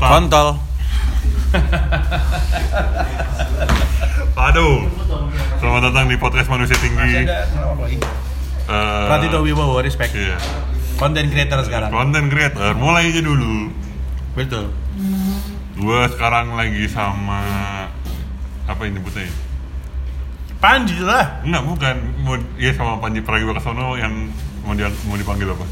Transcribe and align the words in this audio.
datang. 0.00 0.32
Kontol. 0.32 0.48
Aduh. 4.48 4.88
Selamat 5.60 5.92
datang 5.92 6.08
di 6.08 6.16
podcast 6.16 6.48
Manusia 6.48 6.72
Tinggi. 6.80 6.96
lagi? 6.96 7.28
Eh, 8.70 9.06
Pratito 9.12 9.44
Wibowo, 9.44 9.84
respect. 9.84 10.16
Iya. 10.16 10.40
Content 10.96 11.28
creator 11.28 11.60
sekarang. 11.68 11.92
Content 11.92 12.32
creator, 12.32 12.72
mulai 12.80 13.12
aja 13.12 13.20
dulu. 13.20 13.68
Betul. 14.32 14.72
Gue 15.76 16.00
sekarang 16.16 16.56
lagi 16.56 16.88
sama 16.88 17.44
apa 18.64 18.80
ini 18.88 18.96
nyebutnya? 18.96 19.28
ya? 19.28 19.32
Panji 20.60 20.96
lah. 21.00 21.40
Enggak, 21.44 21.62
bukan. 21.66 21.96
Mau 22.24 22.36
ya 22.60 22.72
sama 22.76 23.00
Panji 23.00 23.20
Pragiwaksono 23.24 23.96
yang 23.96 24.12
mau 24.64 24.76
dia 24.76 24.92
mau 25.08 25.16
dipanggil 25.16 25.48
apa? 25.52 25.64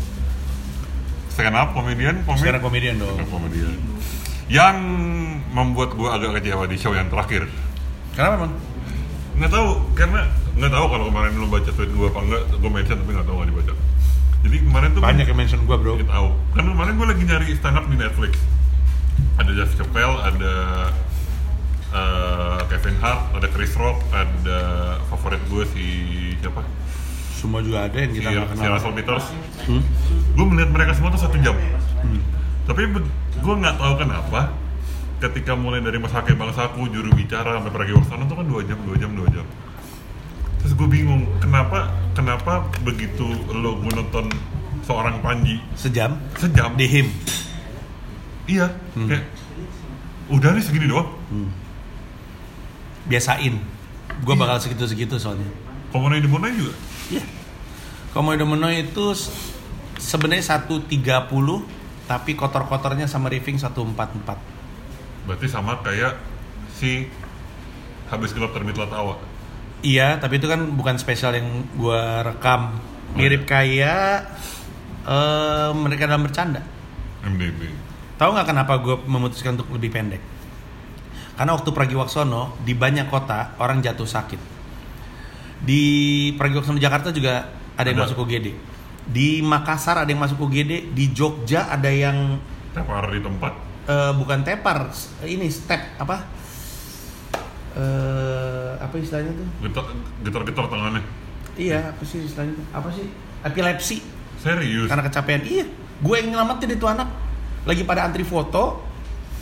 Stand 1.28 1.54
up 1.54 1.70
komedian, 1.76 2.24
komedi. 2.24 2.40
Sekarang 2.40 2.62
komedian 2.64 2.94
dong. 2.98 3.14
Stand 3.14 3.24
up 3.24 3.30
komedian. 3.30 3.76
Yang 4.48 4.76
membuat 5.50 5.92
gue 5.92 6.08
agak 6.08 6.30
kecewa 6.36 6.64
di 6.64 6.76
show 6.76 6.92
yang 6.92 7.06
terakhir. 7.06 7.46
Kenapa 8.12 8.34
emang? 8.38 8.52
nggak 9.38 9.54
tahu 9.54 9.68
karena 9.94 10.26
nggak 10.58 10.66
tahu 10.68 10.86
kalau 10.88 11.04
kemarin 11.06 11.30
lu 11.32 11.46
baca 11.46 11.70
tweet 11.70 11.86
gue 11.88 12.08
apa 12.08 12.18
enggak 12.18 12.42
gue 12.50 12.70
mention 12.72 12.98
tapi 12.98 13.10
nggak 13.14 13.22
tahu 13.22 13.36
nggak 13.38 13.48
dibaca 13.48 13.72
jadi 14.40 14.56
kemarin 14.60 14.88
tuh 14.90 15.00
Banyak 15.00 15.26
yang 15.26 15.38
mention 15.38 15.60
gua 15.62 15.78
bro. 15.78 15.94
nggak 15.94 16.10
tahu 16.10 16.28
karena 16.50 16.68
kemarin 16.68 16.92
gue 16.92 17.06
lagi 17.06 17.22
nyari 17.22 17.46
stand 17.54 17.78
up 17.78 17.86
di 17.86 17.94
Netflix 17.94 18.32
ada 19.38 19.50
Jeff 19.54 19.70
Chappelle 19.72 20.18
ada 20.18 20.54
eh, 21.88 22.58
Kevin 22.66 22.96
Hart 22.98 23.22
ada 23.32 23.46
Chris 23.46 23.72
Rock 23.74 24.02
ada 24.10 24.58
favorit 25.06 25.38
gue 25.46 25.64
si 25.70 25.84
siapa 26.36 26.66
Semua 27.30 27.62
juga 27.62 27.86
ada 27.86 27.94
yang 27.94 28.10
si, 28.10 28.18
kita 28.18 28.28
si 28.34 28.38
kenal. 28.58 28.74
Russell 28.74 28.94
Peters 28.94 29.26
Hmm? 29.70 29.82
gue 30.34 30.46
melihat 30.48 30.70
mereka 30.72 30.92
semua 30.92 31.14
tuh 31.14 31.20
satu 31.20 31.38
jam 31.38 31.54
Hmm. 31.98 32.18
tapi 32.64 32.90
gue 33.38 33.54
nggak 33.54 33.76
tahu 33.76 33.94
kenapa 33.96 34.40
ketika 35.18 35.52
mulai 35.52 35.78
dari 35.78 35.98
Mas 35.98 36.10
Hake 36.10 36.32
Bangsaku 36.32 36.86
juru 36.88 37.10
bicara 37.10 37.58
sampai 37.58 37.72
pergi 37.72 37.92
Waksana 37.92 38.24
tuh 38.24 38.36
kan 38.36 38.46
dua 38.46 38.62
jam 38.62 38.78
dua 38.82 38.96
jam 38.96 39.10
dua 39.12 39.28
jam 39.28 39.46
terus 40.58 40.72
gue 40.72 40.86
bingung 40.86 41.22
kenapa 41.38 41.90
kenapa 42.12 42.66
begitu 42.82 43.24
lo 43.50 43.78
gue 43.78 43.92
nonton 43.92 44.26
seorang 44.82 45.18
Panji 45.18 45.58
Sejam 45.74 46.16
sejam 46.34 46.74
di 46.74 46.86
him. 46.86 47.06
iya 48.46 48.72
Hmm. 48.94 49.06
kayak 49.06 49.24
udah 50.28 50.50
nih 50.50 50.62
segini 50.62 50.86
doang 50.86 51.08
Biasain. 53.04 53.56
Gua 54.20 54.34
Iya. 54.36 54.40
bakal 54.40 54.56
segitu-segitu 54.60 55.16
soalnya. 55.16 55.48
Komodo 55.88 56.12
di 56.12 56.28
Bonai 56.28 56.52
juga 56.52 56.76
Iya. 57.08 57.24
Komodo 58.12 58.44
Meno 58.44 58.68
itu 58.68 59.16
sebenarnya 59.96 60.44
130 60.60 61.64
tapi 62.08 62.32
kotor-kotornya 62.32 63.04
sama 63.04 63.28
riffing 63.28 63.60
144. 63.60 65.28
berarti 65.28 65.46
sama 65.46 65.76
kayak 65.84 66.16
si 66.72 67.04
habis 68.08 68.32
gelap 68.32 68.56
terbitlah 68.56 68.88
tawa 68.88 69.20
Iya, 69.78 70.18
tapi 70.18 70.42
itu 70.42 70.50
kan 70.50 70.74
bukan 70.74 70.98
spesial 70.98 71.38
yang 71.38 71.62
gua 71.78 72.26
rekam. 72.26 72.74
Mirip 73.14 73.46
kayak 73.46 74.26
eh 75.06 75.70
mereka 75.70 76.10
dalam 76.10 76.26
bercanda. 76.26 76.66
MDB 77.22 77.70
Tahu 78.18 78.34
nggak 78.34 78.48
kenapa 78.50 78.82
gue 78.82 78.98
memutuskan 79.06 79.54
untuk 79.54 79.70
lebih 79.78 79.94
pendek? 79.94 80.18
Karena 81.38 81.54
waktu 81.54 81.70
Pragiwaksono 81.70 82.58
di 82.66 82.74
banyak 82.74 83.06
kota 83.06 83.54
orang 83.62 83.78
jatuh 83.78 84.10
sakit. 84.10 84.40
Di 85.62 85.82
Pragiwaksono 86.34 86.82
Jakarta 86.82 87.14
juga 87.14 87.46
ada 87.78 87.86
yang 87.86 88.02
Ada. 88.02 88.10
masuk 88.10 88.26
UGD. 88.26 88.58
Di 89.08 89.40
Makassar 89.40 90.04
ada 90.04 90.10
yang 90.12 90.20
masuk 90.20 90.44
UGD. 90.44 90.92
Di 90.92 91.04
Jogja 91.16 91.72
ada 91.72 91.88
yang 91.88 92.36
tepar 92.76 93.08
di 93.08 93.20
tempat 93.24 93.52
eh, 93.88 94.12
bukan 94.12 94.44
tepar, 94.44 94.92
ini 95.24 95.48
step 95.48 95.96
apa? 95.96 96.16
Eh 97.72 98.58
apa 98.78 98.94
istilahnya 98.96 99.32
tuh? 99.34 99.48
getar 99.68 99.84
getar 100.24 100.42
getar 100.46 100.64
tangannya 100.70 101.02
Iya, 101.58 101.90
apa 101.90 102.02
sih 102.06 102.22
istilahnya 102.22 102.54
tuh? 102.54 102.66
Apa 102.70 102.88
sih? 102.94 103.06
Epilepsi. 103.42 103.98
serius 104.38 104.86
karena 104.86 105.02
kecapean 105.02 105.42
iya 105.42 105.66
gue 105.98 106.14
yang 106.14 106.30
nyelamatin 106.30 106.70
itu 106.70 106.86
anak 106.86 107.10
lagi 107.66 107.82
pada 107.82 108.06
antri 108.06 108.22
foto 108.22 108.86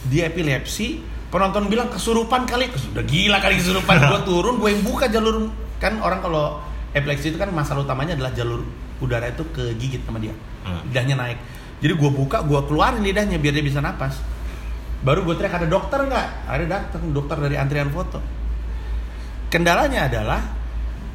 dia 0.09 0.33
epilepsi 0.33 1.05
penonton 1.29 1.69
bilang 1.69 1.93
kesurupan 1.93 2.49
kali 2.49 2.73
sudah 2.73 3.05
gila 3.05 3.37
kali 3.45 3.61
kesurupan 3.61 4.01
gue 4.09 4.21
turun 4.25 4.57
gue 4.57 4.73
yang 4.73 4.81
buka 4.81 5.13
jalur 5.13 5.53
kan 5.77 6.01
orang 6.01 6.25
kalau 6.25 6.65
epilepsi 6.97 7.29
itu 7.29 7.37
kan 7.37 7.53
masalah 7.53 7.85
utamanya 7.85 8.17
adalah 8.17 8.33
jalur 8.33 8.65
udara 8.99 9.29
itu 9.29 9.45
kegigit 9.51 10.03
sama 10.03 10.19
dia. 10.19 10.33
Hmm. 10.67 10.83
lidahnya 10.89 11.15
naik. 11.15 11.39
Jadi 11.79 11.93
gue 11.93 12.11
buka 12.11 12.41
gue 12.43 12.61
keluarin 12.67 13.01
lidahnya 13.01 13.37
biar 13.37 13.53
dia 13.53 13.63
bisa 13.63 13.79
napas. 13.79 14.19
Baru 15.05 15.23
gue 15.23 15.37
teriak 15.37 15.61
ada 15.61 15.69
dokter 15.69 16.01
nggak? 16.03 16.29
Ada 16.49 16.65
datang 16.67 17.13
dokter 17.13 17.37
dari 17.39 17.55
antrian 17.55 17.93
foto. 17.93 18.19
Kendalanya 19.47 20.11
adalah 20.11 20.41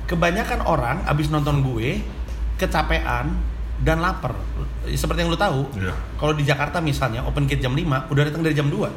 kebanyakan 0.08 0.64
orang 0.64 0.98
abis 1.04 1.28
nonton 1.28 1.60
gue 1.62 2.00
kecapean 2.56 3.36
dan 3.82 3.98
lapar. 4.00 4.38
Seperti 4.88 5.26
yang 5.26 5.34
lu 5.34 5.40
tahu 5.40 5.66
Iya. 5.76 5.94
kalau 6.16 6.34
di 6.38 6.46
Jakarta 6.46 6.78
misalnya 6.80 7.26
open 7.26 7.50
gate 7.50 7.60
jam 7.60 7.74
5 7.74 8.08
udah 8.08 8.24
datang 8.24 8.46
dari 8.46 8.54
jam 8.54 8.70
2 8.70 8.88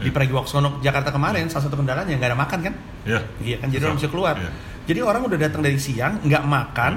di 0.00 0.08
Iya. 0.08 0.12
Pragiwaksono 0.12 0.82
Jakarta 0.82 1.14
kemarin 1.14 1.46
salah 1.46 1.70
satu 1.70 1.78
kendalanya 1.78 2.10
nggak 2.10 2.30
ada 2.34 2.38
makan 2.38 2.58
kan? 2.66 2.74
Ya 3.06 3.20
iya 3.40 3.56
kan 3.56 3.70
jadi 3.70 3.86
orang 3.86 3.96
bisa 3.96 4.10
keluar. 4.10 4.34
Iya. 4.36 4.50
jadi 4.84 5.00
orang 5.06 5.22
udah 5.24 5.38
datang 5.38 5.62
dari 5.62 5.78
siang 5.78 6.18
nggak 6.20 6.42
makan 6.42 6.92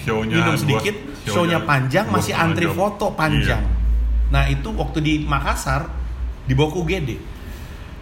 shownya 0.00 0.36
minum 0.40 0.56
sedikit 0.56 0.94
shownya 1.28 1.62
panjang 1.62 2.08
dua 2.08 2.14
masih 2.18 2.32
antri 2.34 2.66
jam. 2.66 2.74
foto 2.74 3.06
panjang. 3.12 3.62
Iya. 3.62 3.80
nah 4.32 4.44
itu 4.48 4.68
waktu 4.72 4.98
di 5.04 5.12
Makassar 5.28 5.86
dibawa 6.48 6.72
ke 6.72 6.78
UGD 6.80 7.10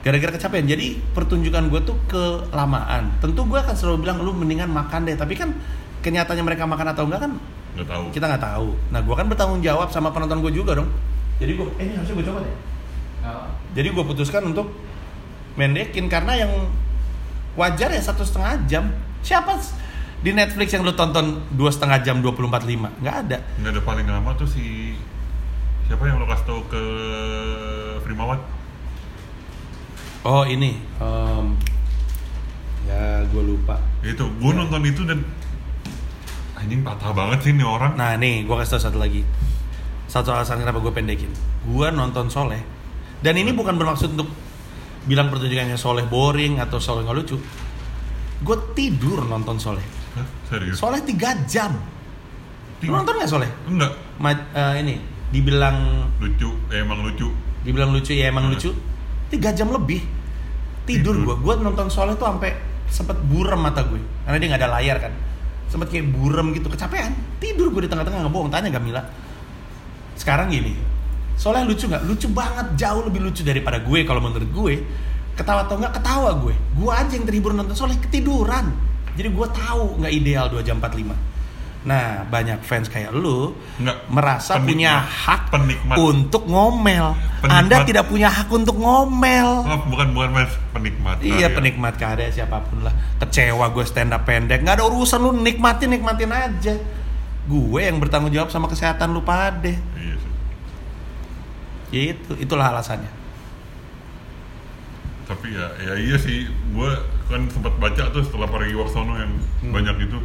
gara-gara 0.00 0.32
kecapean. 0.32 0.64
Jadi 0.64 0.96
pertunjukan 1.12 1.68
gue 1.68 1.80
tuh 1.84 1.96
kelamaan. 2.08 3.12
Tentu 3.20 3.44
gue 3.44 3.58
akan 3.60 3.74
selalu 3.76 4.08
bilang 4.08 4.18
lu 4.24 4.32
mendingan 4.32 4.72
makan 4.72 5.04
deh. 5.04 5.16
Tapi 5.16 5.36
kan 5.36 5.52
kenyataannya 6.00 6.44
mereka 6.44 6.64
makan 6.64 6.86
atau 6.96 7.04
enggak 7.04 7.20
kan 7.28 7.32
nggak 7.70 7.86
tahu. 7.86 8.04
kita 8.10 8.24
nggak 8.26 8.42
tahu. 8.42 8.68
Nah 8.90 9.00
gue 9.04 9.14
kan 9.14 9.26
bertanggung 9.28 9.60
jawab 9.62 9.88
sama 9.92 10.10
penonton 10.10 10.40
gue 10.40 10.52
juga 10.56 10.72
dong. 10.80 10.88
Jadi 11.38 11.52
gue 11.56 11.66
eh 11.76 11.84
ini 11.84 11.94
harusnya 11.96 12.14
gue 12.16 12.26
coba 12.26 12.38
deh. 12.42 12.54
Jadi 13.76 13.88
gue 13.92 14.04
putuskan 14.04 14.42
untuk 14.48 14.72
mendekin 15.54 16.08
karena 16.08 16.34
yang 16.34 16.52
wajar 17.54 17.92
ya 17.92 18.00
satu 18.00 18.24
setengah 18.24 18.64
jam. 18.66 18.84
Siapa 19.20 19.60
di 20.20 20.36
Netflix 20.36 20.76
yang 20.76 20.84
lu 20.84 20.92
tonton 20.92 21.48
dua 21.56 21.72
setengah 21.72 22.04
jam 22.04 22.20
24.5 22.20 23.00
nggak 23.00 23.16
ada. 23.26 23.38
Nggak 23.56 23.72
ada 23.72 23.80
paling 23.80 24.04
lama 24.04 24.30
tuh 24.36 24.44
si 24.44 24.92
siapa 25.88 26.04
yang 26.04 26.20
lo 26.20 26.28
kasih 26.28 26.44
tau 26.46 26.60
ke 26.68 26.82
Primawan 28.04 28.38
oh 30.28 30.44
ini. 30.44 30.76
Em, 31.00 31.56
ya 32.84 33.24
gue 33.24 33.42
lupa. 33.42 33.80
Itu 34.04 34.28
gue 34.28 34.52
nonton 34.52 34.84
itu 34.84 35.08
dan 35.08 35.24
anjing 36.60 36.84
patah 36.84 37.16
banget 37.16 37.48
sih 37.48 37.52
ini 37.56 37.64
orang. 37.64 37.96
Nah 37.96 38.12
nih 38.20 38.44
gue 38.44 38.56
kasih 38.60 38.76
tau 38.76 38.92
satu 38.92 39.00
lagi. 39.00 39.24
Satu 40.04 40.36
alasan 40.36 40.60
kenapa 40.60 40.84
gue 40.84 40.92
pendekin. 40.92 41.32
Gue 41.64 41.88
nonton 41.88 42.28
Soleh. 42.28 42.60
Dan 43.24 43.40
ini 43.40 43.56
bukan 43.56 43.72
bermaksud 43.80 44.12
untuk 44.20 44.28
bilang 45.08 45.32
pertunjukannya 45.32 45.80
Soleh 45.80 46.04
boring 46.04 46.60
atau 46.60 46.76
Soleh 46.76 47.08
nggak 47.08 47.16
lucu. 47.16 47.40
Gue 48.44 48.56
tidur 48.76 49.24
nonton 49.24 49.56
Soleh 49.56 49.99
Hah? 50.12 50.26
serius? 50.46 50.76
Soleh 50.76 51.00
3 51.00 51.16
jam. 51.44 51.72
Lu 51.72 52.80
Tiga- 52.80 52.96
nonton 52.96 53.14
nggak 53.14 53.28
Soleh? 53.28 53.50
Enggak. 53.66 53.92
Ma- 54.16 54.48
eh, 54.50 54.74
ini 54.80 54.94
dibilang 55.28 55.76
lucu. 56.16 56.50
Eh, 56.68 56.80
emang 56.80 57.00
lucu. 57.00 57.28
Dibilang 57.60 57.90
lucu 57.90 58.10
ya 58.10 58.28
emang 58.28 58.48
Hmm. 58.48 58.56
lucu. 58.56 58.70
Tiga 59.28 59.52
jam 59.52 59.70
lebih. 59.70 60.00
Tidur 60.82 61.14
Tidur. 61.14 61.36
gue 61.38 61.54
gue 61.54 61.54
nonton 61.62 61.86
Soleh 61.86 62.16
tuh 62.16 62.26
sampai 62.26 62.50
sempet 62.90 63.14
burem 63.22 63.60
mata 63.60 63.84
gue 63.84 64.00
karena 64.24 64.36
dia 64.36 64.48
nggak 64.50 64.60
ada 64.60 64.70
layar 64.74 64.96
kan. 64.98 65.12
Sempet 65.68 65.86
kayak 65.86 66.10
burem 66.10 66.50
gitu. 66.50 66.66
Kecapean. 66.66 67.14
Tidur 67.38 67.70
gue 67.70 67.86
di 67.86 67.88
tengah-tengah 67.88 68.26
nggak 68.26 68.32
bohong 68.32 68.50
tanya 68.50 68.68
Gamila. 68.68 69.02
Sekarang 70.16 70.50
gini 70.50 70.74
Soleh 71.36 71.64
lucu 71.64 71.86
nggak? 71.86 72.04
Lucu 72.04 72.26
banget. 72.28 72.76
Jauh 72.76 73.06
lebih 73.06 73.20
lucu 73.22 73.40
daripada 73.40 73.78
gue 73.78 74.00
kalau 74.02 74.20
menurut 74.20 74.50
gue. 74.50 74.74
Ketawa 75.32 75.64
atau 75.64 75.78
nggak 75.78 75.94
ketawa 75.94 76.36
gue. 76.36 76.52
Gue 76.74 76.90
aja 76.90 77.12
yang 77.12 77.24
terhibur 77.24 77.52
nonton 77.52 77.72
Soleh 77.72 77.96
ketiduran 77.96 78.72
jadi 79.20 79.28
gue 79.28 79.48
tahu 79.52 79.84
nggak 79.98 80.12
ideal 80.14 80.48
2 80.48 80.60
jam 80.62 80.76
45 80.78 81.28
nah 81.80 82.24
banyak 82.24 82.60
fans 82.60 82.86
kayak 82.86 83.08
lu 83.10 83.56
Nggak. 83.78 83.96
merasa 84.06 84.52
Penikmat. 84.54 84.68
punya 84.68 84.92
hak 85.00 85.42
Penikmat. 85.48 85.96
untuk 85.96 86.42
ngomel. 86.44 87.16
Penikmat. 87.40 87.56
Anda 87.56 87.76
tidak 87.82 88.04
punya 88.06 88.28
hak 88.28 88.48
untuk 88.50 88.76
ngomel. 88.76 89.48
Oh, 89.64 89.80
bukan 89.86 90.12
bukan 90.12 90.28
mas 90.30 90.52
penikmat 90.70 91.16
Iya 91.20 91.48
karya. 91.48 91.56
penikmat 91.56 91.94
karya 91.96 92.28
siapa 92.30 92.60
pun 92.60 92.84
lah. 92.84 92.92
Kecewa 93.16 93.64
gue 93.70 93.80
stand 93.82 94.12
up 94.12 94.24
pendek. 94.24 94.60
nggak 94.60 94.76
ada 94.76 94.84
urusan 94.84 95.18
lu 95.18 95.32
nikmatin 95.34 95.88
nikmatin 95.88 96.28
aja. 96.28 96.76
Gue 97.46 97.80
yang 97.80 97.96
bertanggung 97.96 98.28
jawab 98.30 98.48
sama 98.48 98.68
kesehatan 98.68 99.10
lu 99.10 99.20
pade. 99.22 99.80
iya 99.96 100.14
sih 100.14 100.32
Gitu, 101.90 102.32
itulah 102.38 102.68
alasannya. 102.68 103.08
tapi 105.24 105.48
ya 105.48 105.66
ya 105.80 105.94
iya 105.96 106.16
sih 106.18 106.44
gue 106.44 106.90
kan 107.30 107.46
sempat 107.46 107.74
baca 107.76 108.10
tuh 108.10 108.20
setelah 108.20 108.44
Parigi 108.44 108.74
Waksono 108.74 109.14
yang 109.14 109.32
Hmm. 109.62 109.70
banyak 109.70 109.96
itu 110.02 110.18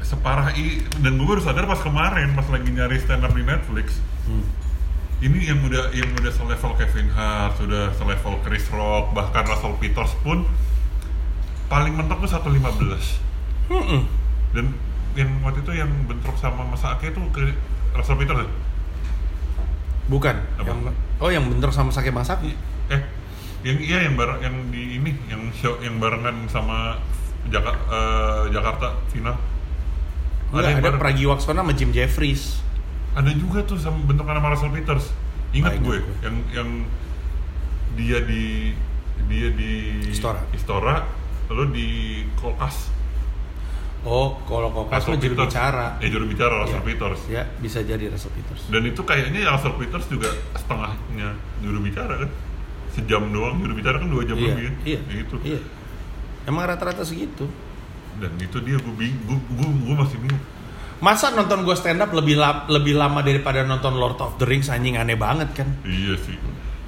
separah 0.00 0.50
i 0.52 0.80
dan 0.98 1.14
gue 1.14 1.24
baru 1.24 1.38
sadar 1.38 1.64
pas 1.64 1.78
kemarin 1.78 2.32
pas 2.32 2.48
lagi 2.48 2.66
nyari 2.68 2.98
stand 2.98 3.20
up 3.20 3.30
di 3.30 3.40
Netflix 3.40 4.00
Hmm. 4.24 4.42
ini 5.20 5.44
yang 5.44 5.60
udah 5.60 5.92
yang 5.92 6.08
udah 6.12 6.30
selevel 6.30 6.72
Kevin 6.74 7.08
Hart, 7.10 7.56
sudah 7.56 7.92
selevel 7.92 8.40
Chris 8.40 8.64
Rock, 8.68 9.12
bahkan 9.12 9.44
Russell 9.44 9.76
Peters 9.76 10.16
pun 10.20 10.48
paling 11.66 11.92
mentok 11.92 12.20
tuh 12.20 12.30
115. 12.30 13.20
Mm-mm. 13.68 14.00
Dan 14.50 14.74
yang 15.12 15.30
waktu 15.40 15.60
itu 15.60 15.72
yang 15.72 15.86
bentrok 16.04 16.34
sama 16.34 16.64
Mas 16.64 16.82
Ake 16.82 17.10
itu 17.10 17.20
ke 17.30 17.52
Russell 17.92 18.16
Peters 18.16 18.42
ya? 18.42 18.48
Bukan. 20.06 20.36
Apa? 20.56 20.66
Yang, 20.66 20.78
oh 21.18 21.30
yang 21.30 21.44
bentrok 21.46 21.70
sama 21.70 21.90
Sake 21.90 22.10
Bang 22.10 22.24
Sapi. 22.24 22.56
Eh, 22.88 23.00
yang 23.60 23.78
iya 23.78 23.98
yang 24.08 24.14
bareng 24.16 24.40
yang 24.40 24.56
di 24.72 24.96
ini 24.96 25.12
yang 25.28 25.52
show 25.52 25.76
yang 25.80 26.00
barengan 26.00 26.48
sama 26.48 26.96
Jaka, 27.48 27.72
eh, 27.72 28.42
Jakarta 28.52 29.00
final. 29.08 29.36
Enggak, 30.52 30.62
yang 30.66 30.78
ada 30.78 30.86
bareng. 30.92 31.00
Pragiwaksono 31.00 31.60
sama 31.60 31.72
Jim 31.72 31.90
Jeffries. 31.90 32.60
ada 33.10 33.26
juga 33.34 33.66
tuh 33.66 33.74
sama 33.74 33.98
bentukan 34.06 34.38
sama 34.38 34.48
Russell 34.54 34.70
Peters. 34.70 35.10
Ingat 35.50 35.82
gue 35.82 35.98
gue. 35.98 36.14
yang 36.22 36.36
yang 36.54 36.70
dia 37.98 38.22
di 38.22 38.70
dia 39.26 39.48
di 39.50 39.98
Istora. 40.08 40.40
Istora 40.54 41.02
lalu 41.50 41.64
di 41.74 41.88
Kolkas 42.38 42.88
Oh, 44.00 44.40
kalau 44.48 44.72
Kokas 44.72 45.12
mah 45.12 45.20
juru 45.20 45.36
bicara. 45.44 46.00
Eh 46.00 46.08
juru 46.08 46.24
bicara 46.24 46.64
Russell 46.64 46.80
Iya. 46.80 46.88
Peters. 46.88 47.20
Ya, 47.28 47.42
bisa 47.60 47.84
jadi 47.84 48.08
Russell 48.08 48.32
Peters. 48.32 48.62
Dan 48.72 48.88
itu 48.88 49.04
kayaknya 49.04 49.44
Russell 49.52 49.76
Peters 49.76 50.08
juga 50.08 50.32
setengahnya 50.56 51.36
juru 51.60 51.84
bicara 51.84 52.16
kan. 52.24 52.30
Sejam 52.90 53.22
doang 53.28 53.58
juru 53.58 53.74
bicara 53.74 53.96
kan 53.96 54.08
dua 54.08 54.22
jam 54.22 54.34
iya, 54.34 54.46
lebih 54.48 54.64
kan. 54.64 54.74
iya, 54.82 54.98
Ya 55.00 55.14
gitu. 55.18 55.34
iya. 55.42 55.60
Emang 56.42 56.64
rata-rata 56.64 57.02
segitu. 57.02 57.46
Dan 58.16 58.34
itu 58.36 58.58
dia 58.60 58.76
gue 58.76 58.94
bing, 58.94 59.14
gue, 59.24 59.38
gue, 59.38 59.68
gue 59.86 59.94
masih 59.94 60.18
bingung. 60.18 60.42
Masa 61.00 61.32
nonton 61.32 61.64
gue 61.64 61.72
stand 61.72 61.96
up 61.98 62.12
lebih 62.12 62.36
la- 62.36 62.66
lebih 62.66 62.92
lama 62.92 63.24
daripada 63.24 63.62
nonton 63.62 63.96
Lord 63.96 64.20
of 64.20 64.36
the 64.36 64.44
Rings 64.44 64.68
anjing 64.68 64.94
aneh 64.94 65.16
banget 65.16 65.48
kan? 65.54 65.68
Iya 65.80 66.18
sih. 66.18 66.36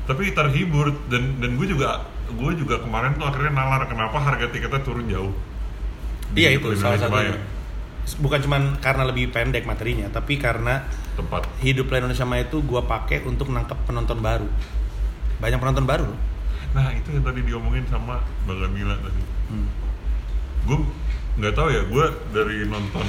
Tapi 0.05 0.35
terhibur 0.35 0.93
dan 1.07 1.39
dan 1.39 1.57
gue 1.57 1.65
juga 1.65 2.03
gue 2.29 2.53
juga 2.55 2.77
kemarin 2.79 3.15
tuh 3.15 3.25
akhirnya 3.25 3.53
nalar 3.55 3.87
kenapa 3.87 4.19
harga 4.19 4.51
tiketnya 4.51 4.81
turun 4.83 5.07
jauh. 5.07 5.33
Di 6.33 6.45
Iya 6.45 6.61
itu 6.61 6.77
salah 6.77 6.99
satunya. 6.99 7.41
Bukan 8.19 8.41
cuma 8.43 8.59
karena 8.83 9.07
lebih 9.07 9.31
pendek 9.31 9.63
materinya, 9.63 10.11
tapi 10.11 10.37
karena 10.37 10.85
tempat. 11.15 11.47
hidup 11.63 11.87
Indonesia 11.89 12.27
Maya 12.27 12.45
itu 12.45 12.59
gue 12.59 12.83
pakai 12.83 13.23
untuk 13.25 13.49
nangkep 13.49 13.87
penonton 13.87 14.19
baru. 14.19 14.49
Banyak 15.43 15.59
penonton 15.59 15.87
baru. 15.91 16.07
Nah 16.73 16.95
itu 16.95 17.11
yang 17.11 17.27
tadi 17.27 17.43
diomongin 17.43 17.83
sama 17.91 18.23
Bang 18.47 18.63
Gamila 18.63 18.95
tadi. 19.03 19.23
Hmm. 19.51 19.67
Gue 20.71 20.79
nggak 21.43 21.55
tahu 21.59 21.69
ya. 21.75 21.83
Gue 21.91 22.07
dari 22.31 22.63
nonton 22.71 23.03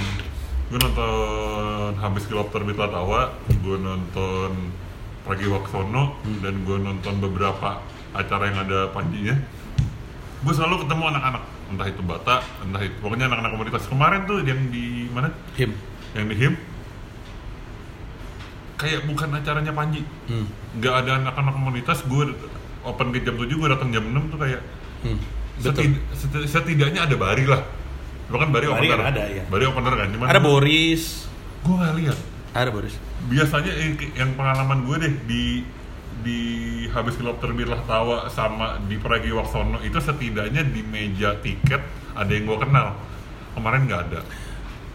gue 0.74 0.80
nonton 0.82 1.94
habis 2.02 2.26
kilopter 2.26 2.66
Bitla 2.66 2.90
Tawa, 2.90 3.38
gue 3.46 3.78
nonton 3.78 4.74
Pragiwaksono 5.30 6.18
dan 6.42 6.66
gue 6.66 6.78
nonton 6.82 7.22
beberapa 7.22 7.86
acara 8.18 8.50
yang 8.50 8.66
ada 8.66 8.90
panjinya. 8.90 9.38
Gue 10.44 10.52
selalu 10.52 10.84
ketemu 10.84 11.14
anak-anak, 11.14 11.44
entah 11.72 11.88
itu 11.88 12.02
Bata, 12.04 12.44
entah 12.66 12.82
itu 12.82 12.98
pokoknya 13.00 13.30
anak-anak 13.30 13.52
komunitas. 13.56 13.86
Kemarin 13.88 14.26
tuh 14.26 14.42
yang 14.44 14.60
di 14.74 15.08
mana? 15.14 15.30
Him. 15.56 15.72
Yang 16.18 16.26
di 16.34 16.36
HIM 16.42 16.54
kayak 18.76 19.04
bukan 19.04 19.30
acaranya 19.32 19.72
Panji 19.72 20.02
Hmm. 20.26 20.46
nggak 20.74 20.94
ada 20.96 21.12
anak-anak 21.20 21.54
komunitas 21.54 22.02
gue 22.04 22.34
open 22.82 23.08
ke 23.10 23.22
jam 23.22 23.36
7 23.36 23.48
gue 23.48 23.70
datang 23.70 23.90
jam 23.90 24.04
6 24.04 24.28
tuh 24.28 24.38
kayak 24.38 24.62
Hmm. 25.02 25.20
Setid- 25.56 26.02
seti- 26.12 26.48
setidaknya 26.48 27.04
ada 27.04 27.14
Bari 27.14 27.44
lah 27.44 27.62
Bahkan 28.26 28.50
Bari, 28.50 28.66
Bari 28.66 28.88
opener 28.88 29.06
ada, 29.06 29.24
ya. 29.28 29.44
Bari 29.46 29.64
opener 29.64 29.94
kan 29.94 30.08
cuman 30.10 30.26
Ada 30.26 30.40
Boris. 30.40 31.28
gue 31.60 31.74
nggak 31.74 31.94
lihat 31.96 32.18
Ada 32.52 32.70
Boris. 32.70 32.96
biasanya 33.24 33.74
yang, 33.74 33.94
yang 34.14 34.30
pengalaman 34.34 34.84
gue 34.84 34.96
deh 34.98 35.14
di 35.24 35.44
di 36.20 36.40
habis 36.88 37.14
kilopter 37.14 37.52
birlah 37.52 37.84
tawa 37.84 38.26
sama 38.28 38.80
di 38.82 38.96
Pragiwaksono 38.96 39.82
itu 39.82 39.98
setidaknya 39.98 40.64
di 40.64 40.82
meja 40.82 41.36
tiket 41.36 41.84
ada 42.14 42.30
yang 42.30 42.46
gue 42.46 42.58
kenal 42.58 42.96
kemarin 43.52 43.84
nggak 43.84 44.02
ada 44.06 44.20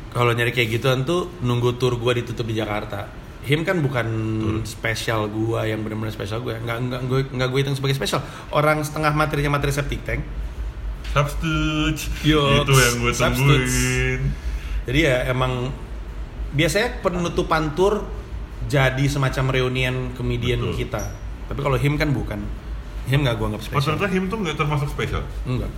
Kalau 0.08 0.32
nyari 0.32 0.50
kayak 0.50 0.72
gituan 0.72 1.04
tuh 1.04 1.36
nunggu 1.38 1.76
tour 1.76 1.94
gua 1.94 2.10
ditutup 2.12 2.42
di 2.42 2.56
Jakarta. 2.56 3.06
Him 3.40 3.62
kan 3.62 3.78
bukan 3.78 4.06
spesial 4.62 5.26
gua 5.26 5.62
yang 5.62 5.80
benar-benar 5.80 6.10
spesial 6.10 6.40
gue. 6.40 6.52
Nggak 6.54 6.78
nggak 6.82 7.00
gue 7.04 7.20
nggak 7.30 7.48
gue 7.48 7.58
hitung 7.58 7.74
sebagai 7.74 7.94
spesial. 7.94 8.20
Orang 8.48 8.80
setengah 8.80 9.10
materinya 9.10 9.52
materi 9.52 9.70
septic 9.70 10.02
tank. 10.02 10.22
substitute 11.08 12.04
Yoks, 12.20 12.68
itu 12.68 12.72
yang 12.74 12.94
gue 12.98 13.12
tungguin 13.12 14.20
Jadi 14.84 14.98
ya 15.00 15.16
emang 15.26 15.72
biasanya 16.50 17.00
penutupan 17.00 17.72
tour 17.72 18.04
jadi 18.64 19.04
semacam 19.06 19.44
reunian 19.50 19.96
komedian 20.12 20.60
Betul. 20.60 20.76
kita. 20.78 21.02
Tapi 21.46 21.60
kalau 21.60 21.76
him 21.76 21.96
kan 21.96 22.10
bukan. 22.10 22.40
Him 23.06 23.24
nggak 23.24 23.34
gua 23.34 23.48
anggap 23.48 23.62
Oh, 23.62 23.68
spesial. 23.70 23.96
ternyata 23.96 24.06
him 24.10 24.24
tuh 24.26 24.36
nggak 24.38 24.56
termasuk 24.58 24.84
spesial 24.86 25.24
Enggak, 25.42 25.72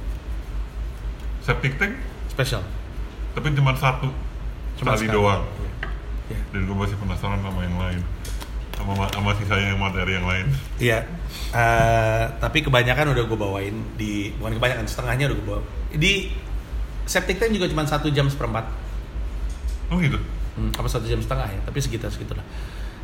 septic 1.40 1.78
tank 1.78 1.94
spesial. 2.26 2.62
tapi 3.30 3.54
cuma 3.54 3.70
satu 3.72 4.10
Cuma 4.74 4.92
kali 4.92 5.06
sekali. 5.06 5.14
doang 5.14 5.42
Iya. 6.30 6.38
dan 6.54 6.60
gue 6.64 6.76
masih 6.78 6.96
penasaran 6.96 7.40
sama 7.42 7.60
yang 7.66 7.76
lain 7.76 8.00
sama 8.78 8.92
sama 9.12 9.30
sisanya 9.36 9.76
yang 9.76 9.80
materi 9.82 10.16
yang 10.16 10.24
lain 10.24 10.46
Iya. 10.80 11.04
Eh, 11.52 12.24
tapi 12.40 12.64
kebanyakan 12.64 13.12
udah 13.12 13.24
gue 13.28 13.38
bawain 13.38 13.76
di 13.98 14.32
bukan 14.38 14.56
kebanyakan 14.56 14.86
setengahnya 14.88 15.28
udah 15.28 15.36
gue 15.36 15.46
bawa. 15.46 15.62
Di 15.92 16.32
septic 17.04 17.36
tank 17.36 17.52
juga 17.52 17.68
cuma 17.68 17.84
satu 17.84 18.08
jam 18.08 18.30
seperempat. 18.30 18.64
oh 19.90 19.98
gitu 20.00 20.16
Hmm, 20.56 20.70
apa 20.74 20.88
satu 20.88 21.06
jam 21.06 21.20
setengah 21.20 21.46
ya? 21.46 21.60
Tapi 21.62 21.78
sekitar 21.78 22.08
segitulah. 22.08 22.42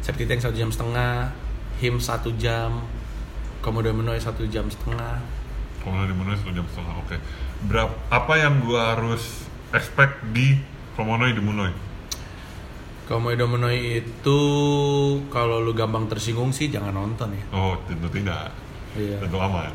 Septic 0.01 0.27
tank 0.27 0.41
satu 0.43 0.57
jam 0.57 0.71
setengah, 0.73 1.31
him 1.83 2.01
satu 2.01 2.33
jam, 2.41 2.83
komodo 3.61 3.91
menoy 3.91 4.17
satu 4.23 4.47
jam 4.47 4.71
setengah. 4.71 5.19
di 5.87 6.15
mana 6.19 6.35
satu 6.35 6.51
jam 6.51 6.67
setengah 6.67 6.99
oke 6.99 7.17
berapa 7.71 7.95
apa 8.11 8.33
yang 8.35 8.59
gue 8.59 8.75
harus 8.75 9.47
expect 9.71 10.19
di 10.35 10.59
Komonoy 10.99 11.31
di 11.31 11.39
Komodo 13.07 13.47
menoy 13.47 14.03
itu 14.03 14.41
kalau 15.31 15.63
lu 15.63 15.71
gampang 15.71 16.07
tersinggung 16.07 16.51
sih 16.51 16.67
jangan 16.67 16.91
nonton 16.91 17.31
ya. 17.31 17.43
oh 17.55 17.79
tentu 17.87 18.11
tidak 18.11 18.51
Iya. 18.93 19.21
tentu 19.21 19.37
aman 19.37 19.71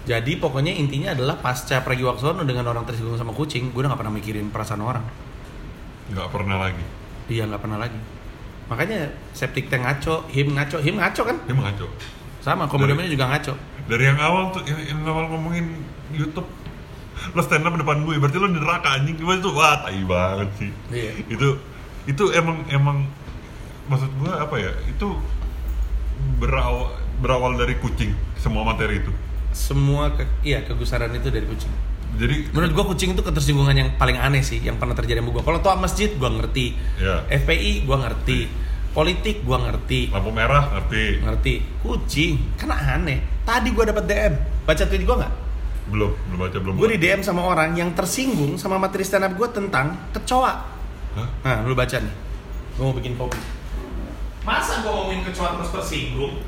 Jadi 0.00 0.32
pokoknya 0.36 0.72
intinya 0.72 1.12
adalah 1.12 1.36
pasca 1.36 1.84
Pragiwaksono 1.84 2.40
dengan 2.42 2.64
orang 2.64 2.82
tersinggung 2.82 3.14
sama 3.14 3.30
kucing, 3.30 3.68
gue 3.68 3.84
udah 3.84 3.92
gak 3.92 4.00
pernah 4.00 4.14
mikirin 4.14 4.48
perasaan 4.48 4.80
orang. 4.80 5.04
nggak 6.08 6.28
pernah 6.28 6.56
lagi 6.58 6.82
Iya 7.28 7.44
nggak 7.44 7.60
pernah 7.60 7.78
lagi. 7.78 7.98
Makanya 8.66 8.98
septic 9.30 9.68
tank 9.68 9.82
ngaco, 9.82 10.24
him 10.28 10.50
ngaco, 10.50 10.78
him 10.78 10.96
ngaco 10.96 11.22
kan? 11.22 11.36
dia 11.40 11.52
mengaco 11.52 11.86
Sama, 12.40 12.64
komodomennya 12.64 13.12
juga 13.12 13.28
ngaco. 13.28 13.52
dari 13.84 14.04
yang 14.06 14.16
awal 14.16 14.48
tuh 14.50 14.64
yang, 14.64 14.80
yang 14.80 15.00
awal 15.04 15.28
ngomongin 15.28 15.84
YouTube 16.10 16.48
lo 17.30 17.40
stand 17.42 17.62
up 17.62 17.74
depan 17.74 18.00
gue 18.00 18.16
berarti 18.16 18.38
lo 18.38 18.48
di 18.48 18.56
neraka 18.56 18.96
anjing 18.96 19.12
gimana 19.14 19.38
tuh 19.38 19.52
wah 19.52 19.84
tai 19.84 20.00
banget 20.02 20.48
sih 20.56 20.70
Iya. 20.88 21.12
itu 21.28 21.48
itu 22.08 22.32
emang 22.32 22.64
emang 22.70 23.04
maksud 23.88 24.08
gue 24.22 24.32
apa 24.32 24.56
ya 24.56 24.72
itu 24.88 25.08
berawal 26.40 26.94
berawal 27.20 27.52
dari 27.56 27.76
kucing 27.80 28.12
semua 28.36 28.64
materi 28.64 29.00
itu 29.04 29.12
Semua 29.50 30.14
ke, 30.14 30.22
iya 30.46 30.62
kegusaran 30.62 31.10
itu 31.10 31.26
dari 31.26 31.42
kucing. 31.42 31.74
jadi 32.14 32.54
Menurut 32.54 32.70
gua 32.70 32.84
kucing 32.94 33.18
itu 33.18 33.22
ketersinggungan 33.26 33.74
yang 33.74 33.90
paling 33.98 34.14
aneh 34.14 34.46
sih 34.46 34.62
yang 34.62 34.78
pernah 34.78 34.94
terjadi 34.94 35.18
sama 35.18 35.34
gua. 35.34 35.42
Kalau 35.42 35.58
toa 35.58 35.74
masjid 35.74 36.06
gua 36.14 36.30
ngerti. 36.30 36.78
ya 37.02 37.26
FPI 37.26 37.82
gua 37.82 38.06
ngerti. 38.06 38.46
Politik 38.94 39.42
gua 39.42 39.58
ngerti. 39.66 40.06
lampu 40.14 40.30
merah 40.30 40.70
ngerti 40.70 41.18
Ngerti. 41.18 41.54
Kucing 41.82 42.54
kan 42.54 42.70
aneh. 42.70 43.42
Tadi 43.42 43.74
gua 43.74 43.90
dapat 43.90 44.06
DM. 44.06 44.34
Baca 44.62 44.82
tweet 44.86 45.02
gua 45.02 45.16
nggak? 45.18 45.34
belum 45.90 46.10
belum 46.30 46.38
baca 46.38 46.58
belum 46.62 46.74
Gue 46.78 46.88
di 46.94 46.98
DM 47.02 47.20
sama 47.26 47.42
orang 47.42 47.74
yang 47.74 47.90
tersinggung 47.98 48.54
sama 48.54 48.78
materi 48.78 49.02
stand 49.02 49.26
up 49.26 49.34
gue 49.34 49.48
tentang 49.50 50.14
kecoa. 50.14 50.79
Hah? 51.16 51.28
Nah, 51.42 51.56
lu 51.66 51.74
baca 51.74 51.96
nih. 51.98 52.14
Gue 52.78 52.84
mau 52.86 52.94
bikin 52.94 53.14
kopi. 53.18 53.40
Masa 54.46 54.80
gue 54.80 54.90
ngomongin 54.90 55.26
kecoa 55.26 55.58
terus 55.58 55.70
tersinggung? 55.74 56.40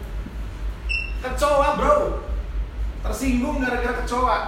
Kecoa, 1.23 1.69
bro. 1.79 1.97
Tersinggung 3.03 3.59
gara-gara 3.59 4.03
kecoa. 4.05 4.39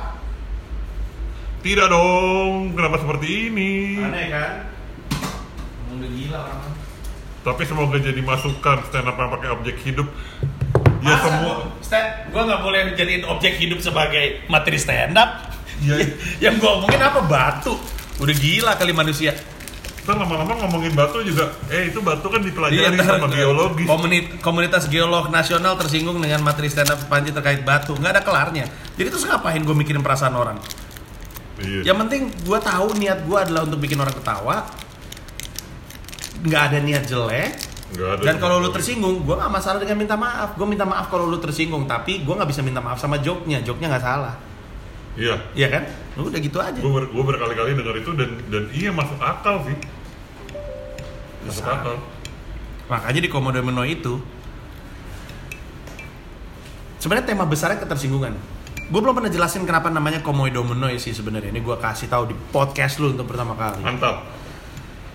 tidak 1.64 1.88
dong 1.88 2.76
kenapa 2.76 3.00
seperti 3.00 3.48
ini 3.48 3.96
Aneh 3.96 4.28
kan? 4.28 4.68
Emang 5.88 5.96
udah 5.96 6.10
gila 6.12 6.38
orang. 6.44 6.60
tapi 7.40 7.62
semoga 7.64 7.96
jadi 8.04 8.20
masukan 8.20 8.84
stand 8.84 9.08
up 9.08 9.16
yang 9.16 9.32
pakai 9.32 9.48
objek 9.48 9.76
hidup 9.80 10.04
ya 11.00 11.16
semua 11.24 11.72
gue 12.34 12.42
nggak 12.42 12.62
boleh 12.64 12.80
jadiin 12.98 13.24
objek 13.28 13.56
hidup 13.56 13.78
sebagai 13.78 14.42
materi 14.50 14.74
stand 14.74 15.14
up. 15.14 15.54
Iya. 15.80 16.04
yang 16.50 16.58
gue 16.58 16.66
omongin 16.66 16.98
apa 16.98 17.22
batu. 17.22 17.78
Udah 18.18 18.34
gila 18.34 18.74
kali 18.74 18.90
manusia. 18.90 19.38
Ntar 20.04 20.20
lama-lama 20.20 20.52
ngomongin 20.60 20.92
batu 20.92 21.24
juga 21.24 21.48
eh 21.72 21.88
itu 21.88 21.96
batu 22.04 22.28
kan 22.28 22.44
dipelajari 22.44 22.76
Iya, 22.76 23.00
sama 23.00 23.24
biologis 23.24 23.88
Komunit, 23.88 24.24
komunitas 24.44 24.84
geolog 24.92 25.32
nasional 25.32 25.80
tersinggung 25.80 26.20
dengan 26.20 26.44
materi 26.44 26.68
stand 26.68 26.92
up 26.92 27.00
Panji 27.08 27.32
terkait 27.32 27.64
batu. 27.64 27.96
Nggak 27.96 28.20
ada 28.20 28.22
kelarnya. 28.22 28.68
Jadi 29.00 29.08
terus 29.08 29.24
ngapain 29.24 29.64
gue 29.64 29.72
mikirin 29.72 30.04
perasaan 30.04 30.36
orang? 30.36 30.60
iya 31.64 31.88
Yang 31.88 31.96
penting 32.04 32.22
gue 32.44 32.58
tahu 32.60 32.86
niat 33.00 33.24
gue 33.24 33.38
adalah 33.40 33.64
untuk 33.64 33.80
bikin 33.80 33.96
orang 33.96 34.12
ketawa. 34.12 34.68
Nggak 36.44 36.62
ada 36.68 36.78
niat 36.84 37.04
jelek. 37.08 37.52
Ada 37.94 38.26
Dan 38.26 38.36
kalau 38.42 38.58
lu 38.58 38.74
tersinggung, 38.74 39.22
gue 39.22 39.36
gak 39.38 39.52
masalah 39.54 39.78
dengan 39.78 39.94
minta 39.94 40.18
maaf. 40.18 40.58
Gue 40.58 40.66
minta 40.66 40.82
maaf 40.82 41.06
kalau 41.08 41.30
lu 41.30 41.38
tersinggung, 41.38 41.86
tapi 41.86 42.26
gue 42.26 42.34
nggak 42.34 42.50
bisa 42.50 42.60
minta 42.60 42.82
maaf 42.82 42.98
sama 42.98 43.22
joknya. 43.22 43.62
Joknya 43.62 43.86
nggak 43.86 44.02
salah, 44.02 44.34
Iya. 45.14 45.38
iya 45.54 45.68
kan? 45.70 45.86
Udah 46.14 46.38
gitu 46.38 46.58
aja. 46.62 46.78
Gue 46.78 46.92
ber, 46.94 47.04
gua 47.10 47.24
berkali-kali 47.26 47.74
dengar 47.74 47.94
itu 47.98 48.10
dan 48.14 48.30
dan 48.46 48.62
iya 48.70 48.94
masuk 48.94 49.18
akal 49.18 49.66
sih. 49.66 49.76
Masuk 51.46 51.64
Bisa. 51.66 51.74
akal. 51.74 51.94
Makanya 52.86 53.20
di 53.24 53.30
komodo 53.32 53.58
meno 53.64 53.82
itu 53.82 54.20
sebenarnya 57.02 57.26
tema 57.34 57.44
besarnya 57.48 57.82
ketersinggungan. 57.82 58.34
Gue 58.84 59.00
belum 59.00 59.16
pernah 59.16 59.32
jelasin 59.32 59.64
kenapa 59.64 59.88
namanya 59.88 60.20
komodo 60.22 60.62
meno 60.62 60.86
sih 61.00 61.10
sebenarnya. 61.10 61.50
Ini 61.50 61.60
gue 61.64 61.76
kasih 61.80 62.06
tahu 62.06 62.30
di 62.30 62.36
podcast 62.54 63.02
lu 63.02 63.10
untuk 63.16 63.26
pertama 63.26 63.58
kali. 63.58 63.82
Mantap. 63.82 64.44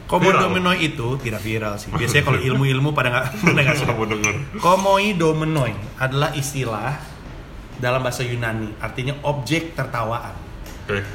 Komodo 0.10 0.42
Viral. 0.42 0.50
menoi 0.58 0.90
itu 0.90 1.08
tidak 1.22 1.38
viral 1.46 1.78
sih. 1.78 1.94
Biasanya 2.02 2.26
kalau 2.26 2.42
ilmu-ilmu 2.42 2.98
pada 2.98 3.14
nggak 3.14 3.26
pada 3.54 3.62
nggak 3.62 3.78
suka. 3.78 3.94
Kamu 3.94 4.06
denger. 4.10 4.36
Komodo 4.58 5.30
menoi 5.38 5.72
adalah 6.02 6.34
istilah 6.34 6.98
dalam 7.78 8.02
bahasa 8.02 8.26
Yunani, 8.26 8.74
artinya 8.82 9.14
objek 9.24 9.78
tertawaan. 9.78 10.49
Oke. 10.90 11.06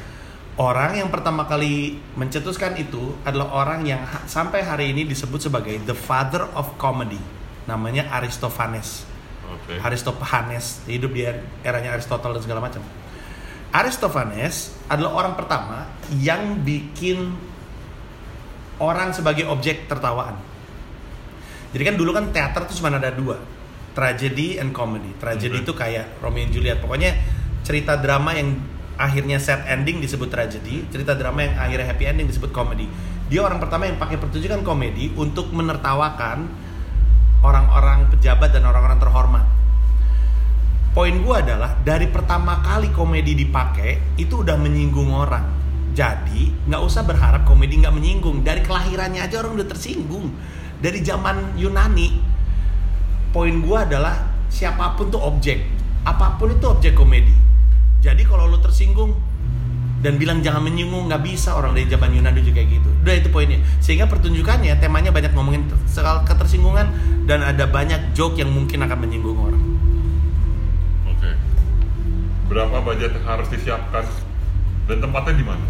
Orang 0.55 0.95
yang 0.95 1.11
pertama 1.11 1.43
kali 1.43 1.99
mencetuskan 2.15 2.79
itu 2.79 3.11
adalah 3.27 3.51
orang 3.51 3.83
yang 3.83 3.99
ha- 4.07 4.23
sampai 4.23 4.63
hari 4.63 4.95
ini 4.95 5.03
disebut 5.03 5.51
sebagai 5.51 5.75
the 5.83 5.91
father 5.91 6.47
of 6.55 6.79
comedy. 6.79 7.19
Namanya 7.67 8.07
Aristophanes. 8.07 9.03
Oke. 9.51 9.75
Aristophanes 9.83 10.79
hidup 10.87 11.11
di 11.11 11.27
er- 11.27 11.43
eranya 11.59 11.91
Aristotle 11.99 12.39
dan 12.39 12.41
segala 12.41 12.63
macam. 12.63 12.79
Aristophanes 13.75 14.71
adalah 14.87 15.11
orang 15.19 15.33
pertama 15.35 15.91
yang 16.23 16.63
bikin 16.63 17.35
orang 18.79 19.11
sebagai 19.11 19.51
objek 19.51 19.91
tertawaan. 19.91 20.39
Jadi 21.75 21.83
kan 21.83 21.95
dulu 21.99 22.15
kan 22.15 22.31
teater 22.31 22.63
tuh 22.63 22.79
cuma 22.79 22.95
ada 22.95 23.11
dua, 23.11 23.35
tragedy 23.91 24.55
and 24.55 24.71
comedy. 24.71 25.11
Tragedy 25.19 25.59
Oke. 25.59 25.63
itu 25.67 25.73
kayak 25.75 26.23
Romeo 26.23 26.47
and 26.47 26.55
Juliet. 26.55 26.79
Pokoknya 26.79 27.11
cerita 27.67 27.99
drama 27.99 28.31
yang 28.31 28.55
akhirnya 28.95 29.39
sad 29.39 29.67
ending 29.67 29.99
disebut 29.99 30.31
tragedy, 30.31 30.87
cerita 30.91 31.15
drama 31.15 31.43
yang 31.43 31.55
akhirnya 31.59 31.87
happy 31.91 32.03
ending 32.07 32.27
disebut 32.27 32.51
comedy. 32.55 32.87
Dia 33.27 33.41
orang 33.41 33.57
pertama 33.57 33.89
yang 33.89 33.97
pakai 33.97 34.21
pertunjukan 34.21 34.61
komedi 34.61 35.11
untuk 35.17 35.49
menertawakan 35.51 36.45
orang-orang 37.41 38.09
pejabat 38.13 38.53
dan 38.53 38.63
orang-orang 38.65 38.99
terhormat. 39.01 39.45
Poin 40.95 41.11
gue 41.11 41.35
adalah 41.35 41.75
dari 41.83 42.07
pertama 42.07 42.63
kali 42.63 42.87
komedi 42.95 43.35
dipakai 43.35 44.15
itu 44.15 44.45
udah 44.45 44.55
menyinggung 44.55 45.11
orang. 45.11 45.43
Jadi 45.91 46.51
nggak 46.67 46.81
usah 46.83 47.03
berharap 47.03 47.43
komedi 47.43 47.83
nggak 47.83 47.95
menyinggung. 47.95 48.43
Dari 48.43 48.63
kelahirannya 48.63 49.19
aja 49.19 49.43
orang 49.43 49.59
udah 49.59 49.67
tersinggung. 49.67 50.31
Dari 50.79 51.03
zaman 51.03 51.59
Yunani, 51.59 52.15
poin 53.35 53.59
gue 53.59 53.77
adalah 53.79 54.31
siapa 54.47 54.95
pun 54.95 55.11
tuh 55.11 55.19
objek, 55.19 55.67
apa 56.07 56.39
pun 56.39 56.55
itu 56.55 56.63
objek 56.63 56.95
komedi. 56.95 57.44
Jadi 58.05 58.21
kalau 58.21 58.45
lu 58.45 58.61
tersinggung 58.61 59.17
dan 60.05 60.21
bilang 60.21 60.45
jangan 60.45 60.61
menyinggung 60.61 61.09
nggak 61.09 61.25
bisa 61.25 61.57
orang 61.57 61.73
dari 61.73 61.89
zaman 61.89 62.13
Yunani 62.13 62.45
juga 62.45 62.61
kayak 62.61 62.69
gitu. 62.77 62.89
Udah 63.01 63.15
itu 63.17 63.29
poinnya. 63.33 63.57
Sehingga 63.81 64.05
pertunjukannya 64.05 64.77
temanya 64.77 65.09
banyak 65.09 65.33
ngomongin 65.33 65.65
soal 65.89 66.21
ketersinggungan 66.21 66.93
dan 67.25 67.41
ada 67.41 67.65
banyak 67.65 68.13
joke 68.13 68.37
yang 68.37 68.53
mungkin 68.53 68.85
akan 68.85 68.97
menyinggung 69.01 69.33
orang. 69.33 69.63
Oke. 71.09 71.33
Berapa 72.53 72.85
budget 72.85 73.17
yang 73.17 73.25
harus 73.25 73.49
disiapkan 73.49 74.05
dan 74.85 74.97
tempatnya 75.01 75.33
di 75.33 75.45
mana? 75.49 75.65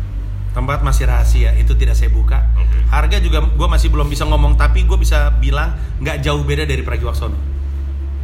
Tempat 0.52 0.84
masih 0.84 1.08
rahasia, 1.08 1.56
itu 1.56 1.72
tidak 1.80 1.96
saya 1.96 2.12
buka. 2.12 2.52
Oke. 2.60 2.76
Harga 2.92 3.24
juga 3.24 3.48
gue 3.48 3.68
masih 3.72 3.88
belum 3.88 4.12
bisa 4.12 4.28
ngomong, 4.28 4.60
tapi 4.60 4.84
gue 4.84 5.00
bisa 5.00 5.32
bilang 5.40 5.80
nggak 6.04 6.20
jauh 6.20 6.44
beda 6.44 6.68
dari 6.68 6.84
Pragiwaksono. 6.84 7.40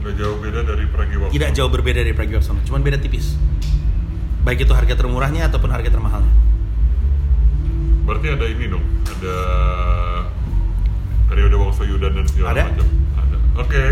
Nggak 0.03 0.15
jauh 0.19 0.35
beda 0.43 0.59
dari 0.67 0.83
Pragiwaksono. 0.91 1.31
Tidak 1.31 1.49
jauh 1.55 1.71
berbeda 1.71 2.03
dari 2.03 2.11
Pragiwaksono, 2.11 2.59
cuman 2.67 2.83
beda 2.83 2.99
tipis. 2.99 3.50
Baik 4.41 4.65
itu 4.65 4.73
harga 4.73 4.93
termurahnya 4.95 5.45
ataupun 5.45 5.69
harga 5.69 5.89
termahalnya. 5.89 6.33
Berarti 8.01 8.27
ada 8.27 8.45
ini 8.45 8.65
dong, 8.67 8.81
ada 9.05 9.35
periode 11.27 11.55
Wangsoyudan 11.55 12.11
dan 12.11 12.25
segala 12.25 12.47
Ada? 12.51 12.63
macam. 12.67 12.87
Ada. 13.15 13.37
Oke. 13.57 13.83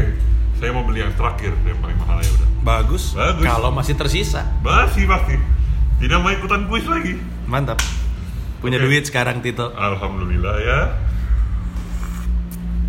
Saya 0.56 0.76
mau 0.76 0.84
beli 0.84 1.00
yang 1.00 1.14
terakhir 1.14 1.56
yang 1.64 1.80
paling 1.80 1.96
mahal 1.96 2.20
ya 2.20 2.30
udah. 2.34 2.48
Bagus. 2.60 3.04
Bagus. 3.14 3.46
Kalau 3.46 3.72
masih 3.72 3.96
tersisa, 3.96 4.44
Masih 4.60 5.08
pasti. 5.08 5.40
Tidak 6.00 6.18
mau 6.18 6.28
ikutan 6.30 6.66
kuis 6.66 6.84
lagi. 6.86 7.16
mantap. 7.46 7.80
Punya 8.60 8.76
Oke. 8.76 8.86
duit 8.86 9.04
sekarang 9.06 9.40
Tito. 9.40 9.72
Alhamdulillah 9.72 10.56
ya. 10.60 10.80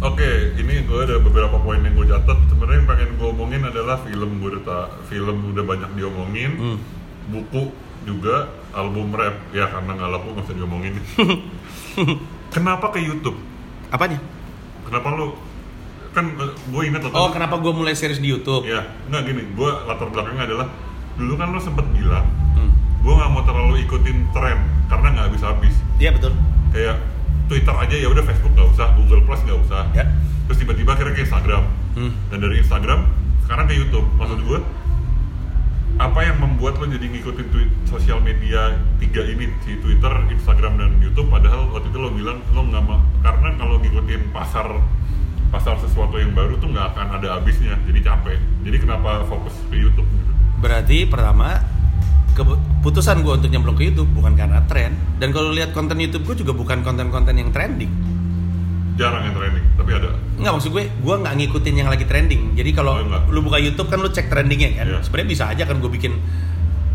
Oke, 0.00 0.26
ini 0.57 0.83
gue 0.83 0.99
ada 0.99 1.21
beberapa 1.21 1.57
poin 1.57 1.79
yang 1.79 1.93
gue 1.93 2.09
catat. 2.09 2.38
Sebenarnya 2.49 2.81
yang 2.81 2.88
pengen 2.88 3.09
gue 3.14 3.29
omongin 3.29 3.62
adalah 3.62 4.00
film 4.00 4.40
gue 4.40 4.50
udah 4.50 4.62
ta- 4.64 4.90
film 5.07 5.37
udah 5.47 5.62
banyak 5.62 5.90
diomongin, 5.93 6.50
Hmm. 6.57 6.79
Buku 7.31 7.71
juga, 8.03 8.37
album 8.71 9.11
rap 9.11 9.37
ya 9.51 9.67
karena 9.67 9.91
nggak 9.93 10.11
laku 10.11 10.27
nggak 10.33 10.45
usah 10.45 10.57
diomongin. 10.57 10.95
Kenapa 12.51 12.91
ke 12.91 12.99
YouTube? 12.99 13.39
Apanya? 13.89 14.19
Kenapa 14.83 15.09
lu 15.13 15.35
kan 16.11 16.27
gue 16.43 16.83
ingat 16.83 17.07
waktu 17.07 17.15
Oh, 17.15 17.31
kenapa 17.31 17.55
gue 17.57 17.71
mulai 17.71 17.95
serius 17.95 18.19
di 18.19 18.27
YouTube? 18.29 18.67
ya 18.67 18.83
nggak 19.07 19.23
gini, 19.25 19.43
gue 19.49 19.71
latar 19.87 20.11
belakangnya 20.11 20.43
adalah 20.45 20.67
dulu 21.15 21.35
kan 21.37 21.49
lo 21.49 21.61
sempet 21.61 21.87
bilang 21.89 22.27
Hmm. 22.51 22.75
gue 22.99 23.13
nggak 23.13 23.31
mau 23.31 23.43
terlalu 23.45 23.87
ikutin 23.87 24.27
tren 24.31 24.59
karena 24.87 25.07
nggak 25.09 25.25
habis-habis 25.29 25.75
Iya 25.97 26.11
betul. 26.11 26.35
kayak 26.71 26.99
Twitter 27.47 27.71
aja 27.73 27.95
ya 27.95 28.09
udah 28.09 28.25
Facebook 28.25 28.51
nggak 28.53 28.69
usah, 28.71 28.87
Google 28.97 29.23
Plus 29.23 29.41
nggak 29.41 29.59
usah. 29.61 29.83
Ya. 29.93 30.07
Terus 30.47 30.59
tiba-tiba 30.59 30.91
akhirnya 30.93 31.15
ke 31.15 31.23
Instagram. 31.23 31.63
Hmm. 31.93 32.11
Dan 32.27 32.39
dari 32.41 32.59
Instagram 32.59 33.07
sekarang 33.41 33.65
ke 33.67 33.75
YouTube. 33.77 34.07
Maksud 34.17 34.39
gue 34.41 34.59
apa 36.00 36.25
yang 36.25 36.40
membuat 36.40 36.80
lo 36.80 36.88
jadi 36.88 37.12
ngikutin 37.12 37.47
tweet 37.52 37.71
sosial 37.85 38.25
media 38.25 38.73
tiga 38.97 39.21
ini 39.21 39.52
si 39.69 39.76
Twitter, 39.85 40.09
Instagram 40.33 40.80
dan 40.80 40.97
YouTube? 40.97 41.28
Padahal 41.28 41.69
waktu 41.76 41.92
itu 41.92 41.99
lo 42.00 42.09
bilang 42.09 42.40
lo 42.57 42.64
nggak 42.64 42.85
mau 42.88 43.04
karena 43.21 43.52
kalau 43.61 43.76
ngikutin 43.76 44.33
pasar 44.33 44.80
pasar 45.52 45.76
sesuatu 45.76 46.16
yang 46.16 46.33
baru 46.33 46.57
tuh 46.57 46.73
nggak 46.73 46.97
akan 46.97 47.07
ada 47.21 47.37
habisnya 47.37 47.76
jadi 47.85 48.00
capek. 48.00 48.40
Jadi 48.64 48.76
kenapa 48.80 49.28
fokus 49.28 49.52
ke 49.69 49.76
YouTube 49.76 50.09
gitu? 50.09 50.33
Berarti 50.64 51.04
pertama 51.04 51.61
keputusan 52.33 53.21
gue 53.21 53.33
untuk 53.37 53.50
nyemplung 53.52 53.76
ke 53.76 53.92
YouTube 53.92 54.09
bukan 54.16 54.33
karena 54.40 54.64
tren. 54.64 54.97
Dan 55.21 55.37
kalau 55.37 55.52
lihat 55.52 55.76
konten 55.76 56.00
YouTube 56.00 56.25
gue 56.33 56.49
juga 56.49 56.57
bukan 56.57 56.80
konten-konten 56.80 57.37
yang 57.37 57.52
trending. 57.52 57.92
Jarang 59.00 59.23
yang 59.25 59.35
trending 59.35 59.64
tapi 59.75 59.90
ada 59.97 60.09
Nggak 60.40 60.52
maksud 60.57 60.71
gue, 60.73 60.85
gue 60.88 61.14
nggak 61.21 61.35
ngikutin 61.37 61.75
yang 61.76 61.88
lagi 61.88 62.04
trending. 62.04 62.57
Jadi 62.57 62.71
kalau 62.73 62.97
Oh, 62.97 63.21
lu 63.28 63.40
buka 63.40 63.57
YouTube 63.57 63.88
kan 63.88 64.00
lu 64.00 64.09
cek 64.09 64.28
trendingnya 64.28 64.73
kan. 64.75 64.87
Iya. 64.88 65.00
Sebenarnya 65.04 65.28
bisa 65.28 65.45
aja 65.47 65.62
kan 65.64 65.76
gue 65.76 65.90
bikin 65.90 66.16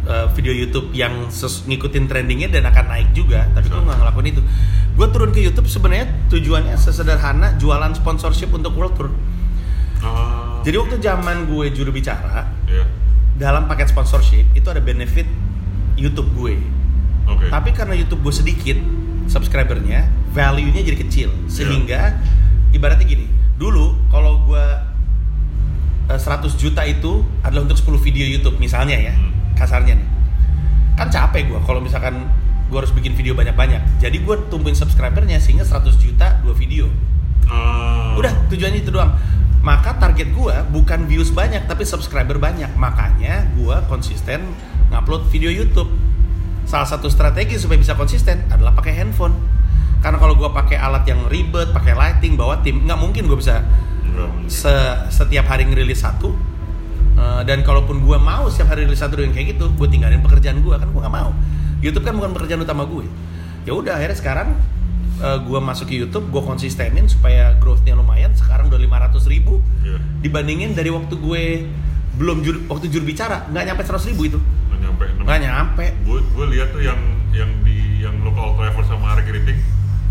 uh, 0.03 0.25
video 0.33 0.50
YouTube 0.50 0.89
yang 0.91 1.29
ses- 1.29 1.62
ngikutin 1.63 2.09
trendingnya 2.09 2.50
dan 2.50 2.65
akan 2.65 2.89
naik 2.89 3.13
juga. 3.13 3.45
Tapi 3.53 3.69
gue 3.69 3.77
nggak 3.77 4.01
ngelakuin 4.01 4.27
itu. 4.27 4.41
Gue 4.97 5.07
turun 5.07 5.29
ke 5.29 5.41
YouTube 5.41 5.67
sebenarnya 5.67 6.09
tujuannya 6.27 6.74
sesederhana 6.74 7.53
jualan 7.55 7.93
sponsorship 7.93 8.50
untuk 8.50 8.74
World 8.74 8.97
Tour. 8.97 9.09
ah, 10.01 10.62
Jadi 10.62 10.75
waktu 10.75 10.95
zaman 10.97 11.45
gue 11.45 11.69
juru 11.69 11.93
bicara 11.93 12.50
ya 12.65 12.81
dalam 13.35 13.67
paket 13.67 13.91
sponsorship 13.91 14.50
itu 14.53 14.65
ada 14.65 14.79
benefit 14.79 15.29
YouTube 15.93 16.33
gue. 16.33 16.57
oke 17.25 17.45
Tapi 17.45 17.69
karena 17.71 17.93
YouTube 17.93 18.24
gue 18.24 18.33
sedikit 18.33 18.77
subscribernya, 19.25 20.05
value-nya 20.32 20.82
jadi 20.82 20.98
kecil. 20.98 21.29
Sehingga 21.48 22.17
ibaratnya 22.72 23.03
gini, 23.03 23.25
dulu 23.55 23.96
kalau 24.08 24.44
gue 24.44 24.65
eh, 26.05 26.20
100 26.20 26.53
juta 26.55 26.86
itu 26.86 27.25
adalah 27.41 27.65
untuk 27.65 27.77
10 27.77 27.98
video 28.01 28.25
YouTube 28.25 28.58
misalnya 28.58 28.96
ya, 28.96 29.13
Hmm. 29.13 29.32
kasarnya 29.58 29.98
nih. 29.98 30.08
Kan 30.96 31.10
capek 31.10 31.50
gue 31.50 31.60
kalau 31.65 31.82
misalkan 31.82 32.29
gue 32.65 32.77
harus 32.77 32.91
bikin 32.91 33.13
video 33.13 33.34
banyak-banyak. 33.34 34.00
Jadi 34.00 34.17
gue 34.20 34.36
tumbuhin 34.50 34.74
subscribernya 34.74 35.38
sehingga 35.38 35.65
100 35.65 35.98
juta 35.98 36.41
dua 36.41 36.53
video. 36.53 36.89
Ah, 37.46 38.17
Udah 38.17 38.32
tujuannya 38.50 38.82
itu 38.82 38.89
doang. 38.89 39.13
Maka 39.62 39.98
target 39.98 40.29
gua 40.29 40.62
bukan 40.70 41.10
views 41.10 41.34
banyak 41.34 41.65
tapi 41.65 41.86
subscriber 41.86 42.38
banyak. 42.38 42.70
Makanya 42.77 43.50
gua 43.58 43.82
konsisten 43.89 44.46
ngupload 44.89 45.25
video 45.29 45.50
YouTube. 45.50 45.89
Salah 46.65 46.86
satu 46.86 47.07
strategi 47.07 47.55
supaya 47.55 47.77
bisa 47.77 47.93
konsisten 47.93 48.45
adalah 48.50 48.74
pakai 48.74 48.93
handphone. 48.93 49.34
Karena 50.01 50.17
kalau 50.17 50.34
gua 50.34 50.50
pakai 50.51 50.77
alat 50.77 51.05
yang 51.05 51.25
ribet, 51.25 51.69
pakai 51.72 51.93
lighting, 51.93 52.36
bawa 52.36 52.62
tim, 52.62 52.84
nggak 52.84 53.00
mungkin 53.00 53.25
gua 53.25 53.38
bisa 53.38 53.62
se- 54.48 55.00
setiap 55.10 55.45
hari 55.45 55.65
ngerilis 55.65 56.00
satu. 56.00 56.34
Eh, 57.15 57.41
dan 57.43 57.62
kalaupun 57.62 58.00
gua 58.00 58.17
mau 58.17 58.45
setiap 58.48 58.72
hari 58.72 58.84
rilis 58.84 59.00
satu 59.00 59.15
yang 59.17 59.31
kayak 59.31 59.55
gitu, 59.55 59.72
gue 59.72 59.88
tinggalin 59.88 60.19
pekerjaan 60.19 60.60
gua 60.60 60.75
kan 60.75 60.91
gua 60.91 61.07
nggak 61.07 61.15
mau. 61.15 61.31
YouTube 61.79 62.03
kan 62.03 62.13
bukan 62.13 62.34
pekerjaan 62.34 62.62
utama 62.62 62.84
gue. 62.84 63.05
Ya 63.63 63.72
udah 63.72 63.95
akhirnya 63.95 64.17
sekarang 64.17 64.50
eh, 65.15 65.38
gua 65.41 65.57
masuk 65.60 65.88
ke 65.88 65.95
YouTube, 65.95 66.27
gua 66.27 66.43
konsistenin 66.43 67.07
supaya 67.07 67.55
growth-nya 67.55 67.95
lumayan. 67.95 68.36
Sekarang 68.36 68.67
udah 68.67 68.77
500 68.77 69.25
ribu 69.25 69.63
Iya. 69.79 69.98
dibandingin 70.22 70.74
dari 70.74 70.91
waktu 70.91 71.15
gue 71.15 71.43
belum 72.15 72.41
jur, 72.41 72.55
waktu 72.67 72.88
juru 72.88 73.05
bicara 73.05 73.48
nggak 73.48 73.63
nyampe 73.65 73.84
100 73.84 74.12
ribu 74.12 74.22
itu 74.27 74.39
nggak 75.25 75.39
nyampe. 75.41 75.86
Gue 76.05 76.20
gue 76.22 76.46
lihat 76.53 76.70
tuh 76.72 76.86
yang 76.86 77.00
yang 77.34 77.51
di 77.65 78.05
yang 78.05 78.15
local 78.22 78.55
travel 78.55 78.86
sama 78.86 79.17
Kritik 79.25 79.58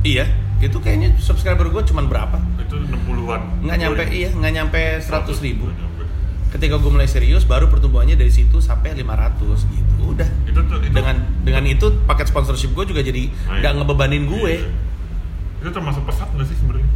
iya 0.04 0.26
itu 0.60 0.80
kayaknya 0.80 1.16
subscriber 1.22 1.70
gue 1.70 1.82
cuman 1.86 2.10
berapa? 2.10 2.36
Itu 2.60 2.82
itu 2.82 2.88
60-an 2.92 3.40
nggak 3.64 3.78
nyampe 3.78 4.02
iya 4.12 4.30
nggak 4.34 4.52
nyampe 4.52 4.80
100 5.00 5.46
ribu. 5.46 5.70
nyampe. 5.70 6.02
ketika 6.54 6.78
gue 6.78 6.90
mulai 6.90 7.10
serius 7.10 7.42
baru 7.46 7.66
pertumbuhannya 7.66 8.14
dari 8.14 8.30
situ 8.30 8.58
sampai 8.58 8.94
500 8.94 9.70
gitu 9.70 10.02
udah. 10.14 10.28
Itu 10.46 10.60
tuh 10.66 10.78
itu 10.82 10.94
dengan 10.94 11.16
dengan 11.42 11.64
itu 11.66 11.86
paket 12.04 12.30
sponsorship 12.30 12.74
gue 12.74 12.84
juga 12.94 13.00
jadi 13.02 13.26
Nah, 13.26 13.60
nggak 13.62 13.72
iya. 13.72 13.78
ngebebanin 13.80 14.24
gue. 14.28 14.54
Iya. 14.60 14.70
itu 15.64 15.70
termasuk 15.72 16.04
pesat 16.04 16.28
nggak 16.28 16.44
sih 16.44 16.56
sebenarnya? 16.60 16.90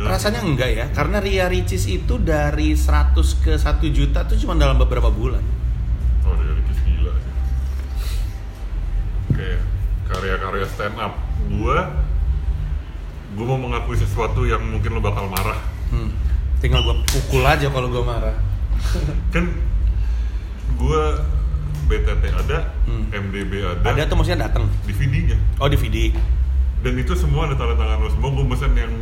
Rasanya 0.00 0.40
enggak 0.44 0.70
ya 0.72 0.86
karena 0.92 1.16
Ria 1.20 1.46
Ricis 1.48 1.84
itu 1.88 2.20
dari 2.20 2.76
100 2.76 3.16
ke 3.44 3.52
1 3.56 3.84
juta 3.92 4.24
tuh 4.24 4.36
cuma 4.36 4.56
dalam 4.56 4.76
beberapa 4.76 5.08
bulan 5.12 5.59
karya-karya 10.20 10.66
stand 10.68 11.00
up. 11.00 11.16
Gua 11.48 11.88
gua 13.32 13.44
mau 13.46 13.60
mengakui 13.64 13.96
sesuatu 13.96 14.44
yang 14.44 14.60
mungkin 14.60 14.92
lo 14.92 15.00
bakal 15.00 15.24
marah. 15.26 15.56
hmm. 15.88 16.10
tinggal 16.60 16.84
gue 16.84 16.92
pukul 17.08 17.40
aja 17.40 17.72
kalau 17.72 17.88
gue 17.88 18.04
marah 18.04 18.36
Kan 19.32 19.48
gua 20.76 21.24
BTT 21.88 22.22
ada, 22.28 22.68
Hmm. 22.84 23.08
MDB 23.08 23.64
ada, 23.64 23.80
ada 23.86 24.04
tuh 24.04 24.14
maksudnya 24.14 24.46
datang 24.46 24.68
DVD-nya. 24.84 25.38
oh 25.56 25.66
DVD 25.66 26.12
Dan 26.80 26.94
itu 26.96 27.14
semua 27.14 27.48
ada 27.48 27.54
tanda 27.54 27.74
tangan 27.74 27.98
lo 27.98 28.08
semua. 28.08 28.28
Gua 28.30 28.44
mesen 28.44 28.72
yang 28.74 28.92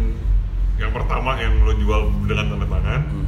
yang 0.76 0.92
pertama 0.92 1.34
yang 1.36 1.58
lo 1.58 1.74
jual 1.74 2.08
dengan 2.24 2.46
tanda 2.48 2.66
tangan. 2.68 3.00
hmm. 3.04 3.26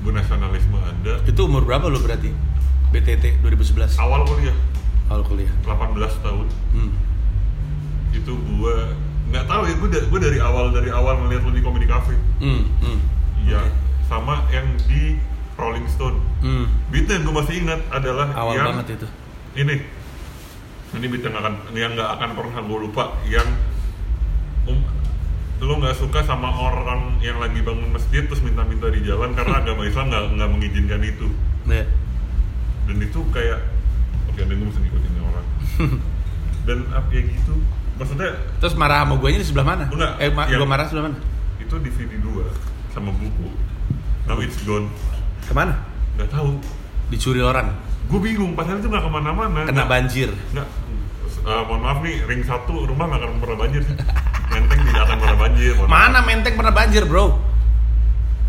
Gua 0.00 0.12
nasionalisme 0.14 0.76
ada. 0.76 1.14
itu 1.24 1.40
umur 1.40 1.64
berapa 1.64 1.86
lo 1.86 1.98
berarti 1.98 2.30
BTT 2.90 3.38
2011 3.40 3.96
Awal 3.96 4.26
kuliah 4.26 4.56
awal 5.10 5.22
kuliah 5.26 5.50
18 5.66 6.24
tahun. 6.24 6.46
hmm. 6.72 6.90
Itu 8.14 8.32
gua 8.56 8.94
nggak 9.30 9.44
tahu 9.46 9.62
ya, 9.66 9.74
da- 9.90 10.06
gua 10.06 10.20
dari 10.22 10.38
awal 10.38 10.64
dari 10.70 10.90
awal 10.90 11.14
ngeliat 11.22 11.42
lo 11.42 11.50
di 11.50 11.62
comedy 11.62 11.86
cafe. 11.86 12.14
Hmm. 12.38 12.66
Hmm. 12.78 12.98
Iya, 13.42 13.60
Oke. 13.60 13.70
sama 14.06 14.46
yang 14.54 14.66
di 14.86 15.18
Rolling 15.58 15.86
Stone. 15.90 16.18
Hmm. 16.40 16.66
Beat 16.88 17.10
yang 17.10 17.26
gue 17.26 17.34
masih 17.36 17.54
ingat 17.60 17.80
adalah 17.92 18.32
awal 18.32 18.54
yang 18.56 18.66
banget 18.72 18.96
itu 18.96 19.06
ini. 19.58 19.76
Ini 20.90 21.06
beat 21.06 21.22
yang 21.22 21.36
akan 21.36 21.54
yang 21.76 21.92
nggak 21.94 22.10
akan 22.18 22.30
pernah 22.34 22.60
gue 22.64 22.78
lupa 22.80 23.14
yang 23.28 23.46
um, 24.66 24.80
lo 25.60 25.74
nggak 25.76 25.94
suka 25.94 26.24
sama 26.24 26.48
orang 26.50 27.20
yang 27.20 27.36
lagi 27.36 27.60
bangun 27.60 27.92
masjid 27.92 28.24
terus 28.24 28.40
minta-minta 28.40 28.88
di 28.88 29.04
jalan 29.04 29.36
karena 29.36 29.58
agama 29.62 29.84
Islam 29.84 30.08
nggak 30.08 30.24
nggak 30.34 30.50
mengizinkan 30.50 31.00
itu 31.04 31.28
ya 31.68 31.84
dan 32.88 32.96
itu 32.98 33.20
kayak 33.30 33.60
dan 34.42 34.54
gue 34.54 34.66
mesti 34.66 34.80
ngikutin 34.80 35.10
ini 35.10 35.20
orang. 35.20 35.46
Dan 36.66 36.78
apa 36.90 37.08
ya 37.08 37.22
gitu 37.24 37.54
maksudnya 37.96 38.32
terus 38.56 38.72
marah 38.74 39.02
sama 39.02 39.16
gue 39.16 39.28
di 39.34 39.44
sebelah 39.44 39.66
mana? 39.66 39.84
Enggak, 39.88 40.12
eh 40.18 40.30
ma- 40.30 40.44
gue 40.46 40.64
marah 40.66 40.84
sebelah 40.84 41.04
mana? 41.06 41.18
Itu 41.56 41.74
DVD 41.76 42.12
2 42.16 42.92
sama 42.92 43.10
buku. 43.10 43.48
Now 44.24 44.38
it's 44.38 44.60
gone. 44.62 44.88
Ke 45.42 45.52
mana? 45.52 45.76
Nggak 46.14 46.30
tahu. 46.30 46.56
Dicuri 47.08 47.40
orang? 47.40 47.72
Gue 48.06 48.20
bingung 48.20 48.52
padahal 48.52 48.78
itu 48.78 48.88
nggak 48.88 49.02
ke 49.02 49.10
mana-mana. 49.10 49.60
Kena 49.62 49.72
Nggak- 49.74 49.88
banjir? 49.88 50.28
nggak 50.52 50.68
eh, 51.40 51.62
mohon 51.64 51.80
maaf 51.80 51.98
nih 52.00 52.20
ring 52.24 52.42
satu 52.42 52.84
rumah 52.84 53.04
nggak 53.06 53.20
akan 53.20 53.38
pernah 53.38 53.58
banjir 53.58 53.80
sih. 53.82 53.96
Menteng 54.50 54.80
tidak 54.82 55.02
akan 55.02 55.16
pernah 55.18 55.38
banjir 55.38 55.70
mohon 55.72 55.88
maaf. 55.88 55.96
mana 55.96 56.18
menteng 56.22 56.54
pernah 56.54 56.74
banjir 56.74 57.02
bro? 57.04 57.26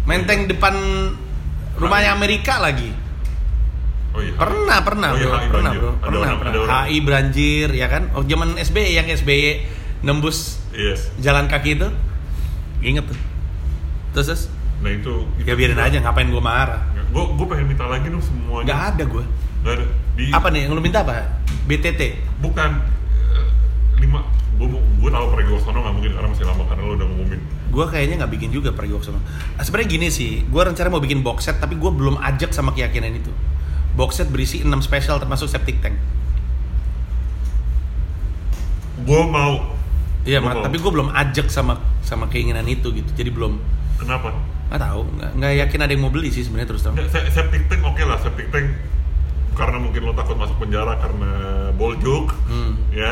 Menteng 0.02 0.40
depan 0.46 0.76
rumahnya 1.78 2.12
Amerika 2.12 2.58
lagi 2.58 2.92
oh 4.12 4.22
iya. 4.22 4.34
Pernah 4.36 4.78
pernah 4.82 5.10
Oh 5.12 5.18
iya, 5.18 5.28
bro. 5.28 5.38
HI 5.38 5.48
pernah 5.50 5.72
bro. 5.72 5.92
Ada 5.92 6.00
pernah 6.02 6.20
orang- 6.20 6.40
pernah. 6.40 6.52
orang. 6.58 6.86
HI 6.88 6.98
banjir 7.02 7.68
ya 7.72 7.88
kan? 7.88 8.04
Oh 8.12 8.24
zaman 8.24 8.50
SBY 8.56 8.90
yang 8.94 9.08
SBY 9.08 9.46
nembus 10.02 10.58
yes. 10.74 11.14
jalan 11.18 11.46
kaki 11.46 11.78
itu 11.78 11.88
inget 12.82 13.06
tuh. 13.06 13.20
Terus, 14.12 14.26
terus? 14.28 14.44
Nah 14.82 14.90
itu, 14.90 15.30
itu 15.38 15.46
ya 15.46 15.54
biarin 15.54 15.78
aja 15.78 15.98
ngapain 16.02 16.26
gue 16.26 16.42
marah? 16.42 16.82
Gue 17.14 17.24
gue 17.32 17.46
pengen 17.46 17.70
minta 17.70 17.86
lagi 17.86 18.08
dong 18.08 18.20
semuanya. 18.20 18.66
Nggak 18.66 18.82
ada 18.92 19.04
gue 19.06 19.24
Nggak 19.62 19.74
ada. 19.78 19.86
Di 20.18 20.24
apa 20.34 20.48
nih 20.50 20.60
yang 20.66 20.74
lu 20.74 20.82
minta 20.82 21.06
apa? 21.06 21.38
BTT 21.70 22.02
bukan 22.42 22.70
eh, 23.32 23.48
lima. 24.02 24.26
Gue 24.58 24.68
gue 24.74 25.10
tahu 25.10 25.26
Pragiwaksono 25.30 25.80
nggak 25.80 25.96
mungkin 25.96 26.12
karena 26.14 26.28
masih 26.30 26.46
lama 26.46 26.64
karena 26.66 26.82
lo 26.84 26.94
udah 26.94 27.08
ngumumin. 27.08 27.40
Gue 27.72 27.86
kayaknya 27.88 28.26
nggak 28.26 28.32
bikin 28.34 28.50
juga 28.52 28.70
pergi 28.74 28.92
waktu 28.92 29.08
sama 29.08 29.22
sebenarnya 29.62 29.90
gini 29.90 30.08
sih 30.12 30.44
gue 30.44 30.62
rencana 30.62 30.90
mau 30.90 31.00
bikin 31.00 31.22
box 31.22 31.46
set 31.46 31.58
tapi 31.58 31.78
gue 31.78 31.88
belum 31.88 32.20
ajak 32.20 32.52
sama 32.52 32.76
keyakinan 32.76 33.16
itu 33.16 33.32
box 33.96 34.20
set 34.20 34.30
berisi 34.32 34.64
6 34.64 34.72
spesial 34.84 35.20
termasuk 35.20 35.52
septic 35.52 35.80
tank. 35.84 35.96
Gue 39.04 39.22
mau. 39.28 39.76
Iya 40.22 40.38
Gua 40.38 40.54
Mat, 40.54 40.56
mau. 40.62 40.64
tapi 40.70 40.78
gue 40.78 40.92
belum 40.94 41.10
ajak 41.10 41.50
sama 41.50 41.82
sama 42.06 42.30
keinginan 42.30 42.66
itu 42.70 42.94
gitu 42.94 43.10
jadi 43.18 43.34
belum. 43.34 43.58
Kenapa? 43.98 44.34
Nggak 44.70 44.82
tahu 44.82 45.02
nggak 45.18 45.32
nggak 45.36 45.52
yakin 45.66 45.80
ada 45.82 45.92
yang 45.92 46.04
mau 46.06 46.14
beli 46.14 46.30
sih 46.30 46.46
sebenarnya 46.46 46.70
terus 46.72 46.82
terang. 46.86 46.96
Septic 47.10 47.68
tank 47.68 47.82
oke 47.82 48.02
lah 48.06 48.18
septic 48.22 48.48
tank. 48.54 48.68
Karena 49.58 49.78
mungkin 49.82 50.08
lo 50.08 50.14
takut 50.16 50.38
masuk 50.40 50.56
penjara 50.62 50.96
karena 51.02 51.32
ball 51.76 51.98
joke 52.00 52.32
hmm. 52.48 52.74
ya. 52.94 53.12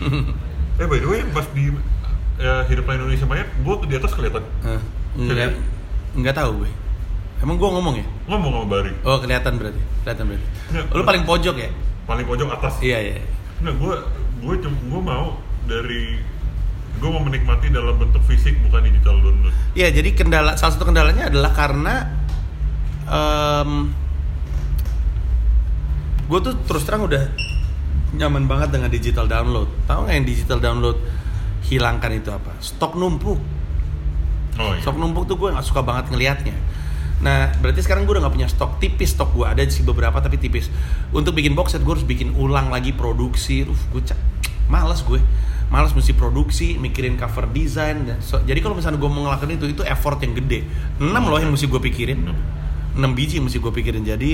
Hmm. 0.00 0.32
eh 0.80 0.86
by 0.88 0.96
the 0.96 1.08
way 1.08 1.20
pas 1.28 1.44
di 1.52 1.68
eh, 2.40 2.62
hiduplah 2.72 2.96
Indonesia 2.96 3.26
Maya 3.28 3.44
gue 3.48 3.74
di 3.88 3.96
atas 3.96 4.12
kelihatan. 4.12 4.44
Eh, 4.68 4.80
nggak 5.16 5.50
nggak 6.20 6.34
tahu 6.36 6.64
gue 6.64 6.70
emang 7.40 7.56
gue 7.56 7.68
ngomong 7.68 7.94
ya? 7.98 8.06
Ngomong 8.28 8.50
sama 8.52 8.66
Bari. 8.68 8.92
Oh 9.04 9.18
kelihatan 9.20 9.52
berarti. 9.56 9.82
Kelihatan 10.04 10.24
berarti. 10.28 10.46
Nggak, 10.70 10.84
lu 10.92 11.02
paling 11.04 11.24
pojok 11.24 11.56
ya? 11.56 11.70
Paling 12.04 12.26
pojok 12.28 12.48
atas. 12.52 12.74
Iya 12.84 12.98
iya. 13.00 13.14
Nggak 13.64 13.74
gue 13.76 13.94
gue 14.40 14.54
gue 14.68 15.02
mau 15.02 15.36
dari 15.68 16.20
gue 17.00 17.08
mau 17.08 17.22
menikmati 17.24 17.72
dalam 17.72 17.96
bentuk 17.96 18.20
fisik 18.28 18.60
bukan 18.68 18.84
digital 18.84 19.16
download. 19.24 19.54
Iya, 19.72 19.88
jadi 19.94 20.10
kendala 20.12 20.58
salah 20.58 20.72
satu 20.74 20.84
kendalanya 20.84 21.30
adalah 21.32 21.52
karena 21.54 21.94
em 23.10 23.94
gue 26.30 26.38
tuh 26.46 26.54
terus 26.62 26.86
terang 26.86 27.10
udah 27.10 27.26
nyaman 28.14 28.46
banget 28.46 28.74
dengan 28.74 28.90
digital 28.92 29.26
download. 29.26 29.70
Tahu 29.86 30.06
nggak 30.06 30.14
yang 30.14 30.26
digital 30.26 30.58
download 30.58 30.98
hilangkan 31.66 32.10
itu 32.14 32.30
apa? 32.30 32.52
Stok 32.58 32.98
numpuk. 32.98 33.38
oh 34.58 34.70
iya. 34.74 34.82
Stok 34.82 34.96
numpuk 34.98 35.24
tuh 35.30 35.38
gue 35.38 35.48
nggak 35.54 35.66
suka 35.66 35.80
banget 35.80 36.10
ngelihatnya. 36.10 36.56
Nah, 37.20 37.52
berarti 37.60 37.84
sekarang 37.84 38.08
gue 38.08 38.16
udah 38.16 38.24
nggak 38.24 38.34
punya 38.34 38.48
stok 38.48 38.80
tipis 38.80 39.12
stok 39.12 39.36
gue 39.36 39.44
ada 39.44 39.60
sih 39.68 39.84
beberapa 39.84 40.16
tapi 40.18 40.40
tipis. 40.40 40.72
Untuk 41.12 41.36
bikin 41.36 41.52
box 41.52 41.76
set 41.76 41.84
gue 41.84 41.92
harus 41.92 42.04
bikin 42.04 42.32
ulang 42.34 42.72
lagi 42.72 42.90
produksi. 42.90 43.64
Uf, 43.64 43.80
gue 43.92 44.00
ca- 44.00 44.16
males 44.66 45.04
gue. 45.04 45.20
Males 45.70 45.94
mesti 45.94 46.12
produksi, 46.12 46.74
mikirin 46.74 47.14
cover 47.14 47.46
design. 47.46 48.08
dan 48.08 48.18
so- 48.18 48.42
jadi 48.42 48.58
kalau 48.58 48.74
misalnya 48.74 48.98
gue 48.98 49.06
mau 49.06 49.28
ngelakuin 49.28 49.54
itu, 49.54 49.66
itu 49.70 49.82
effort 49.84 50.18
yang 50.18 50.32
gede. 50.34 50.64
6 50.98 51.12
loh 51.22 51.38
yang 51.38 51.52
mesti 51.52 51.68
gue 51.68 51.78
pikirin. 51.78 52.18
Enam. 52.24 52.36
6 52.96 53.12
biji 53.14 53.38
yang 53.38 53.46
mesti 53.46 53.60
gue 53.60 53.72
pikirin. 53.72 54.02
Jadi 54.02 54.32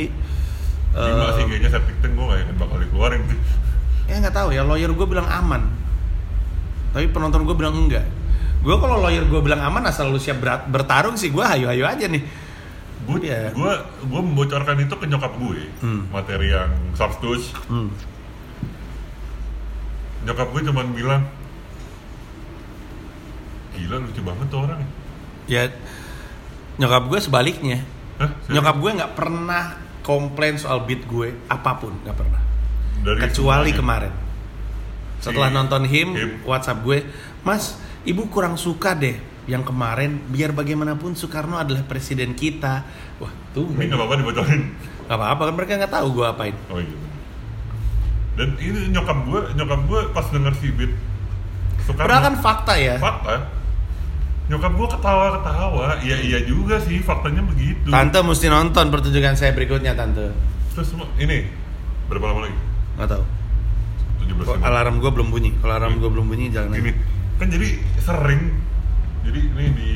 lima 0.97 1.29
eh, 1.29 1.33
sih 1.37 1.45
kayaknya 1.45 1.69
septic 1.69 1.97
tank 2.01 2.17
gue 2.17 2.25
gak 2.25 2.57
bakal 2.57 2.81
dikeluarin 2.81 3.21
sih 3.29 3.37
ya 4.09 4.17
nggak 4.17 4.33
tahu 4.33 4.49
ya 4.49 4.65
lawyer 4.65 4.89
gue 4.89 5.05
bilang 5.05 5.29
aman 5.29 5.69
tapi 6.97 7.13
penonton 7.13 7.45
gue 7.45 7.53
bilang 7.53 7.77
enggak 7.77 8.07
gue 8.65 8.77
kalau 8.81 9.05
lawyer 9.05 9.29
gue 9.29 9.41
bilang 9.45 9.61
aman 9.61 9.85
asal 9.85 10.09
lu 10.09 10.17
siap 10.17 10.41
bertarung 10.73 11.21
sih 11.21 11.29
gue 11.29 11.45
hayu-hayu 11.45 11.85
aja 11.85 12.09
nih 12.09 12.25
gue 13.07 13.19
Iya. 13.23 13.51
gue 13.51 13.73
gue 14.03 14.21
membocorkan 14.21 14.77
itu 14.77 14.91
ke 14.93 15.07
nyokap 15.07 15.33
gue 15.37 15.63
Hmm. 15.79 16.11
materi 16.11 16.51
yang 16.51 16.69
substus 16.93 17.55
hmm. 17.67 17.89
nyokap 20.25 20.49
gue 20.49 20.63
cuman 20.65 20.87
bilang 20.91 21.23
gila 23.73 23.97
lucu 24.01 24.21
banget 24.21 24.47
tuh 24.49 24.61
orang 24.61 24.81
ya 25.47 25.63
nyokap 26.77 27.03
gue 27.07 27.19
sebaliknya 27.21 27.79
Hah? 28.17 28.33
Serius? 28.41 28.53
nyokap 28.53 28.77
gue 28.77 28.91
nggak 28.93 29.13
pernah 29.15 29.65
komplain 30.01 30.57
soal 30.57 30.83
beat 30.83 31.05
gue 31.05 31.31
apa 31.47 31.71
pun 31.77 31.93
nggak 32.01 32.17
pernah 32.17 32.43
Dari 32.99 33.19
kecuali 33.23 33.71
semuanya. 33.71 33.79
kemarin 33.79 34.13
setelah 35.17 35.49
Si 35.49 35.55
nonton 35.55 35.83
him, 35.85 36.09
Him. 36.13 36.31
WhatsApp 36.43 36.83
gue 36.83 36.99
mas 37.41 37.77
ibu 38.03 38.27
kurang 38.27 38.57
suka 38.57 38.93
deh 38.93 39.17
yang 39.47 39.63
kemarin 39.63 40.19
biar 40.27 40.51
bagaimanapun 40.51 41.15
Soekarno 41.15 41.55
adalah 41.57 41.87
presiden 41.87 42.35
kita. 42.35 42.83
Wah 43.23 43.31
tuh. 43.55 43.71
Ini 43.79 43.87
nggak 43.87 43.99
apa-apa 43.99 44.15
dibocorin. 44.19 44.63
Nggak 45.07 45.17
apa-apa 45.17 45.43
kan 45.47 45.55
mereka 45.55 45.73
nggak 45.79 45.95
tahu 45.95 46.07
gue 46.19 46.27
apain. 46.27 46.55
Oh 46.67 46.83
iya. 46.83 46.99
Dan 48.37 48.49
ini 48.61 48.91
nyokap 48.93 49.19
gue 49.25 49.41
nyokap 49.57 49.81
gue 49.87 50.01
pas 50.13 50.27
denger 50.29 50.55
si 50.61 50.69
beat 50.75 50.93
Soekarno 51.87 52.11
padahal 52.11 52.23
kan 52.27 52.37
fakta 52.43 52.75
ya. 52.75 52.97
Fakta. 52.99 53.35
Nyokap 54.47 54.73
gue 54.75 54.89
ketawa-ketawa. 54.99 55.87
Iya 56.03 56.17
iya 56.23 56.39
juga 56.43 56.83
sih 56.83 56.99
faktanya 57.03 57.43
begitu. 57.47 57.87
Tante 57.87 58.19
mesti 58.23 58.47
nonton 58.51 58.91
pertunjukan 58.91 59.35
saya 59.39 59.55
berikutnya 59.55 59.95
tante. 59.95 60.35
Terus 60.75 60.91
ini 61.23 61.47
berapa 62.11 62.35
lama 62.35 62.51
lagi? 62.51 62.59
Nggak 62.99 63.09
tahu. 63.15 63.25
17 64.27 64.43
Kok 64.43 64.55
menit. 64.59 64.67
alarm 64.67 64.95
gue 64.99 65.11
belum 65.15 65.29
bunyi? 65.31 65.51
Kalau 65.63 65.75
alarm 65.79 65.95
gue 66.03 66.11
belum 66.11 66.27
bunyi 66.27 66.51
jalan 66.51 66.75
ini. 66.75 66.93
Kan 67.39 67.47
jadi 67.47 67.69
sering 68.03 68.43
jadi 69.27 69.41
ini 69.43 69.65
di 69.73 69.93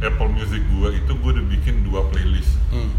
Apple 0.00 0.30
Music 0.30 0.62
gua 0.70 0.88
itu 0.90 1.12
gua 1.16 1.30
udah 1.32 1.46
bikin 1.48 1.74
dua 1.82 2.00
playlist. 2.08 2.54
Hmm. 2.70 2.90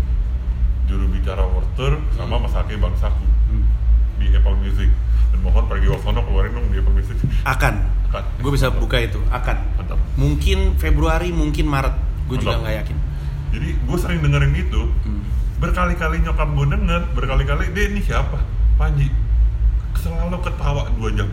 juru 0.85 1.09
bicara 1.09 1.41
Worter 1.41 1.97
sama 2.13 2.37
Mas 2.37 2.53
Hake 2.53 2.77
Bangsaku 2.77 3.25
Hmm. 3.49 3.65
di 4.15 4.29
Apple 4.31 4.53
Music. 4.57 4.89
Dan 5.33 5.39
mohon 5.41 5.65
pergi 5.65 5.89
Waksono 5.89 6.21
keluarin 6.21 6.53
dong 6.53 6.69
di 6.69 6.77
Apple 6.77 6.93
Music. 6.93 7.17
Akan. 7.41 7.81
Akan. 8.07 8.23
Gue 8.37 8.53
bisa 8.53 8.69
buka 8.69 9.01
itu, 9.01 9.17
akan. 9.27 9.57
mantap. 9.75 9.97
Mungkin 10.15 10.77
Februari, 10.77 11.33
mungkin 11.33 11.65
Maret. 11.65 11.95
Gue 12.25 12.37
juga 12.37 12.61
nggak 12.61 12.75
yakin. 12.85 12.97
jadi 13.49 13.69
gue 13.71 13.97
sering 13.97 14.19
dengerin 14.21 14.53
itu. 14.53 14.81
Hmm. 15.03 15.23
berkali-kali 15.55 16.19
nyokap 16.19 16.51
gue 16.51 16.65
denger 16.67 17.01
berkali-kali 17.15 17.71
dia 17.71 17.85
ini 17.87 18.03
siapa? 18.03 18.37
Panji. 18.75 19.07
Selalu 19.95 20.37
ketawa 20.43 20.85
dua 20.93 21.09
jam. 21.15 21.29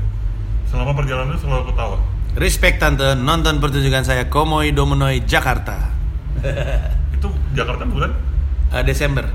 Selama 0.65 0.95
perjalanan 0.95 1.37
selalu 1.37 1.69
ketawa 1.69 1.99
Respect 2.33 2.81
tante, 2.81 3.13
nonton 3.15 3.61
pertunjukan 3.61 4.03
saya 4.03 4.25
Komoi 4.25 4.73
Domonoi 4.73 5.21
Jakarta 5.23 5.93
itu 7.15 7.29
Jakarta 7.53 7.85
bulan 7.85 8.11
Eh, 8.73 8.81
Desember. 8.83 9.29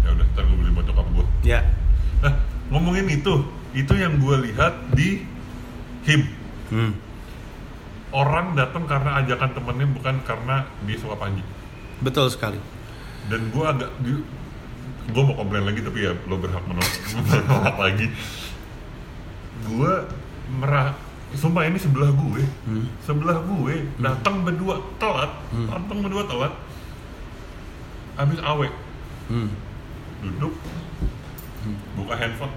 ya 0.00 0.12
udah 0.12 0.26
ntar 0.28 0.44
gue 0.44 0.56
beli 0.56 0.70
buat 0.70 0.84
nyokap 0.84 1.06
gue 1.10 1.24
Ya. 1.42 1.64
nah 2.20 2.36
ngomongin 2.68 3.08
itu 3.10 3.32
itu 3.72 3.92
yang 3.94 4.16
gue 4.16 4.36
lihat 4.44 4.76
di 4.92 5.24
him 6.04 6.22
Hmm. 6.68 6.94
orang 8.10 8.54
datang 8.54 8.84
karena 8.84 9.18
ajakan 9.18 9.50
temennya 9.50 9.88
bukan 9.88 10.22
karena 10.22 10.62
dia 10.80 10.94
suka 10.94 11.16
Panji 11.16 11.42
Betul 11.98 12.28
sekali. 12.28 12.60
dan 13.26 13.48
gue 13.48 13.64
agak 13.64 13.90
gue 15.08 15.22
mau 15.24 15.34
komplain 15.34 15.64
lagi 15.64 15.80
tapi 15.80 15.98
ya 16.00 16.14
lo 16.24 16.36
berhak 16.36 16.62
menolak 16.62 16.94
lagi 17.88 18.06
gue 19.62 19.92
merah 20.52 20.94
sumpah 21.32 21.62
ini 21.62 21.76
sebelah 21.76 22.10
gue 22.10 22.42
Hmm. 22.64 22.86
sebelah 23.00 23.38
gue 23.40 23.74
datang 23.96 24.42
berdua 24.42 24.78
telat 24.96 25.30
Hmm. 25.48 25.68
datang 25.68 25.98
berdua 26.00 26.24
telat 26.24 26.52
habis 28.14 28.38
awe 28.40 28.68
Hmm. 29.26 29.48
duduk 30.20 30.52
buka 31.92 32.14
handphone. 32.14 32.52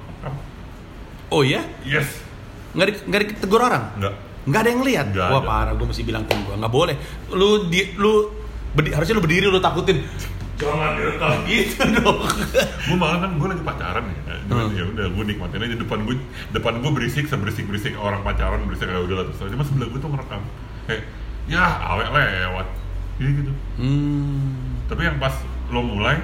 Oh 1.30 1.42
iya? 1.42 1.66
yes 1.82 2.22
Nggak, 2.72 2.86
di, 2.86 2.94
nggak 3.06 3.22
ditegur 3.28 3.62
orang? 3.62 3.94
enggak 3.96 4.14
Nggak 4.44 4.60
ada 4.60 4.70
yang 4.70 4.84
lihat? 4.84 5.06
Nggak 5.10 5.28
Wah 5.30 5.40
ada. 5.40 5.48
parah, 5.48 5.74
gue 5.74 5.88
mesti 5.88 6.04
bilang 6.04 6.24
tim 6.26 6.40
gue 6.40 6.52
Nggak 6.54 6.74
boleh 6.74 6.96
Lu, 7.32 7.50
di, 7.68 7.96
lu 7.96 8.28
berdi- 8.72 8.92
harusnya 8.92 9.16
lu 9.16 9.22
berdiri 9.22 9.46
lu 9.46 9.58
takutin 9.58 10.02
jangan 10.64 10.92
direkam 10.96 11.34
Gitu 11.44 11.84
dong. 12.00 12.20
Gue 12.88 12.98
malah 12.98 13.20
kan 13.20 13.32
gue 13.36 13.48
lagi 13.52 13.64
pacaran 13.64 14.04
ya. 14.08 14.36
Hmm. 14.44 14.70
ya 14.76 14.84
udah 14.88 15.06
gue 15.08 15.24
nikmatin 15.24 15.64
aja 15.64 15.76
depan 15.80 16.04
gue 16.04 16.16
depan 16.52 16.84
gue 16.84 16.92
berisik 16.92 17.26
seberisik 17.28 17.64
berisik 17.68 17.96
orang 17.96 18.24
pacaran 18.24 18.64
berisik 18.68 18.88
kayak 18.92 19.04
udah 19.08 19.16
lah 19.24 19.26
terus 19.32 19.56
mas 19.56 19.68
sebelah 19.68 19.88
gue 19.92 20.00
tuh 20.00 20.10
ngerekam. 20.12 20.42
Kayak 20.88 21.04
ya 21.48 21.64
awet 21.64 22.08
lewat. 22.12 22.68
Gitu 23.20 23.32
gitu. 23.44 23.52
Hmm. 23.78 24.82
tapi 24.90 25.06
yang 25.06 25.18
pas 25.22 25.36
lo 25.70 25.82
mulai 25.84 26.18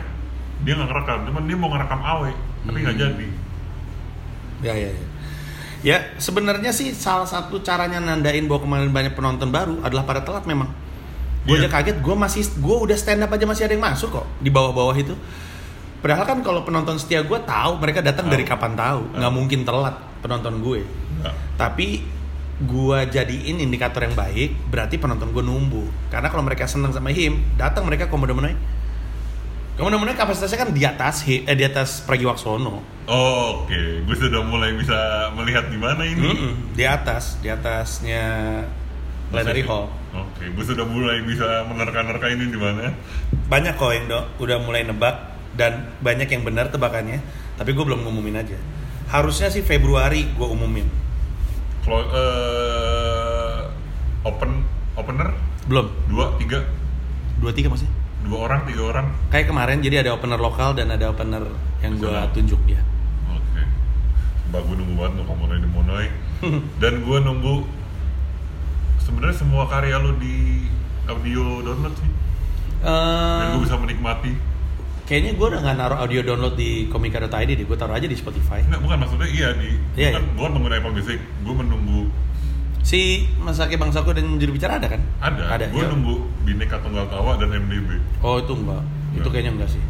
dia 0.63 0.73
nggak 0.75 0.89
ngerekam. 0.89 1.19
Cuman 1.32 1.43
dia 1.47 1.58
mau 1.60 1.69
ngerekam 1.71 2.02
awe 2.02 2.32
tapi 2.65 2.78
nggak 2.80 2.95
Hmm. 2.95 3.04
jadi. 3.08 3.28
Ya 4.60 4.73
ya 4.75 4.89
ya. 4.91 5.06
Ya 5.80 5.97
sebenarnya 6.19 6.75
sih 6.75 6.91
salah 6.91 7.23
satu 7.23 7.63
caranya 7.63 8.04
nandain 8.04 8.43
bahwa 8.52 8.67
kemarin 8.67 8.91
banyak 8.91 9.13
penonton 9.15 9.47
baru 9.47 9.80
adalah 9.80 10.04
pada 10.04 10.19
telat 10.28 10.43
memang 10.43 10.67
Gue 11.50 11.58
Iya. 11.58 11.66
aja 11.66 11.70
kaget, 11.76 11.98
gue 11.98 12.16
masih 12.16 12.42
gue 12.56 12.76
udah 12.80 12.94
stand 12.94 13.20
up 13.20 13.32
aja 13.32 13.44
masih 13.44 13.64
ada 13.66 13.74
yang 13.74 13.82
masuk 13.82 14.10
kok 14.14 14.26
di 14.38 14.48
bawah-bawah 14.48 14.94
itu. 14.94 15.18
Padahal 16.00 16.24
kan 16.24 16.40
kalau 16.40 16.62
penonton 16.62 16.96
setia 16.96 17.20
gue 17.20 17.40
tahu 17.42 17.76
mereka 17.76 18.00
datang 18.00 18.30
Tahu. 18.30 18.34
dari 18.34 18.46
kapan 18.46 18.72
tahu, 18.72 19.02
nggak 19.12 19.34
mungkin 19.34 19.60
telat 19.64 19.96
penonton 20.20 20.62
gue. 20.62 20.86
nggak 21.20 21.34
Tapi 21.58 21.88
gue 22.60 23.00
jadiin 23.10 23.58
indikator 23.58 24.04
yang 24.04 24.14
baik, 24.14 24.56
berarti 24.68 24.96
penonton 24.96 25.32
gue 25.32 25.42
numbuh. 25.42 25.88
Karena 26.08 26.28
kalau 26.28 26.44
mereka 26.44 26.64
seneng 26.66 26.92
sama 26.92 27.10
him, 27.10 27.42
datang 27.56 27.84
mereka 27.84 28.06
komodo 28.06 28.32
menai. 28.32 28.56
Komodo 29.76 29.96
menai 29.98 30.12
kapasitasnya 30.14 30.60
kan 30.60 30.70
di 30.72 30.84
atas 30.84 31.24
eh, 31.24 31.44
di 31.50 31.64
atas 31.64 32.04
Pragiwaksono. 32.04 33.00
oh, 33.10 33.64
oke 33.64 33.80
gue 34.06 34.16
sudah 34.16 34.44
mulai 34.44 34.76
bisa 34.76 34.96
melihat 35.34 35.66
di 35.66 35.76
mana 35.76 36.04
ini 36.04 36.20
Mm-mm, 36.22 36.54
di 36.76 36.84
atas, 36.84 37.40
di 37.40 37.48
atasnya 37.48 38.24
plenary 39.28 39.64
hall. 39.64 39.88
Oke 40.12 40.43
gue 40.43 40.65
sudah 40.65 40.84
mulai 40.84 41.22
bisa 41.22 41.63
menerka-nerka 41.63 42.28
ini 42.28 42.48
di 42.48 42.58
mana 42.58 42.93
Banyak 43.45 43.76
kok 43.76 43.89
yang 43.89 44.06
do- 44.06 44.30
udah 44.39 44.58
mulai 44.60 44.82
nebak 44.84 45.15
dan 45.54 45.89
banyak 46.00 46.26
yang 46.26 46.41
benar 46.41 46.69
tebakannya, 46.69 47.19
tapi 47.56 47.74
gue 47.74 47.82
belum 47.82 48.06
ngumumin 48.06 48.38
aja. 48.38 48.56
Harusnya 49.08 49.50
sih 49.50 49.60
Februari 49.60 50.30
gue 50.30 50.45
umumin. 50.45 50.86
kalau 51.82 52.06
eh, 52.06 53.62
open 54.22 54.62
opener 54.93 55.34
Belum. 55.65 55.89
dua 56.06 56.38
tiga 56.38 56.62
Dua 57.38 57.50
tiga 57.50 57.67
maksudnya? 57.67 57.93
dua 58.19 58.45
orang 58.45 58.62
tiga 58.63 58.84
orang 58.86 59.08
Kayak 59.28 59.48
kemarin 59.48 59.80
jadi 59.80 60.04
ada 60.04 60.12
opener 60.13 60.38
lokal 60.38 60.76
dan 60.76 60.91
ada 60.91 61.08
opener 61.08 61.41
yang 61.80 61.95
gue 61.95 62.12
tunjuk 62.34 62.62
ya. 62.67 62.82
Oke. 63.28 63.62
Mbak 64.50 64.62
gue 64.62 64.76
nunggu 64.76 64.93
banget 64.93 65.15
di 65.58 65.69
Monoy. 65.69 66.06
Dan 66.82 66.93
gue 67.02 67.17
nunggu 67.19 67.54
sebenarnya 69.10 69.34
semua 69.36 69.65
karya 69.65 69.98
lo 69.98 70.13
di 70.15 70.69
audio 71.04 71.65
download 71.65 71.95
sih. 71.95 72.12
Dan 72.80 73.41
Eh, 73.41 73.52
gue 73.52 73.62
bisa 73.65 73.76
menikmati. 73.76 74.32
kayaknya 75.04 75.34
gue 75.34 75.48
udah 75.50 75.60
nggak 75.60 75.76
naruh 75.76 75.98
audio 75.98 76.22
download 76.22 76.54
di 76.54 76.86
komika.id 76.86 77.28
deh, 77.50 77.65
gue 77.65 77.74
taruh 77.76 77.91
aja 77.91 78.06
di 78.06 78.13
Spotify. 78.13 78.62
Enggak, 78.62 78.80
bukan 78.80 78.98
maksudnya 79.02 79.28
iya 79.28 79.50
di. 79.52 79.74
Iya, 79.98 80.13
bukan, 80.13 80.22
iya. 80.22 80.36
bukan 80.38 80.50
pengguna 80.54 80.76
Apple 80.78 80.93
Music. 80.93 81.19
Gue 81.41 81.56
menunggu 81.56 82.02
Si 82.80 83.28
Masake 83.38 83.76
Bangsaku 83.76 84.15
dan 84.15 84.39
juru 84.39 84.56
bicara 84.56 84.80
ada 84.80 84.88
kan? 84.88 85.02
ada. 85.19 85.52
Ada. 85.52 85.65
gue 85.67 85.84
ya. 85.84 85.91
nunggu 85.91 86.15
Bineka 86.41 86.80
Tunggal 86.80 87.12
Tawa 87.12 87.36
dan 87.36 87.52
MDB. 87.52 88.00
Oh 88.24 88.39
itu 88.39 88.56
enggak, 88.56 88.82
itu 89.12 89.19
Enggak. 89.19 89.30
kayaknya 89.30 89.52
enggak 89.60 89.69
sih. 89.74 89.84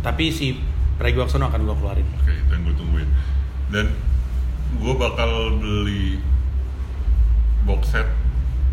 Tapi 0.00 0.24
si 0.30 0.46
Pragiwaksono 0.96 1.50
akan 1.50 1.60
gue 1.66 1.74
keluarin. 1.74 2.06
Oke, 2.14 2.30
itu 2.30 2.50
yang 2.52 2.62
gue 2.62 2.74
tungguin. 2.78 3.08
Dan 3.68 3.86
gue 4.78 4.94
bakal 4.94 5.30
beli 5.58 6.22
box 7.64 7.90
set. 7.90 8.06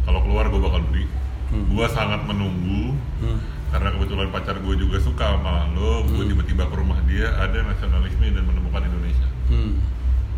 Kalau 0.10 0.26
keluar 0.26 0.50
gue 0.50 0.58
bakal 0.58 0.82
beli. 0.84 1.06
Hmm. 1.50 1.70
Gue 1.70 1.86
sangat 1.88 2.26
menunggu 2.26 2.98
Hmm. 3.22 3.38
karena 3.70 3.94
kebetulan 3.94 4.34
pacar 4.34 4.58
gue 4.58 4.74
juga 4.76 4.98
suka 4.98 5.38
sama 5.38 5.70
lo. 5.70 6.02
Gue 6.04 6.26
Hmm. 6.26 6.30
tiba-tiba 6.34 6.66
ke 6.66 6.74
rumah 6.74 6.98
dia 7.06 7.30
ada 7.32 7.62
nasionalisme 7.62 8.26
dan 8.28 8.42
menemukan 8.42 8.82
Indonesia. 8.82 9.30
Hmm. 9.48 9.78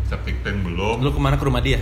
Septic 0.04 0.44
tank 0.44 0.60
belum. 0.60 1.00
Lu 1.00 1.08
ke 1.08 1.16
mana 1.16 1.40
ke 1.40 1.44
rumah 1.44 1.64
dia? 1.64 1.80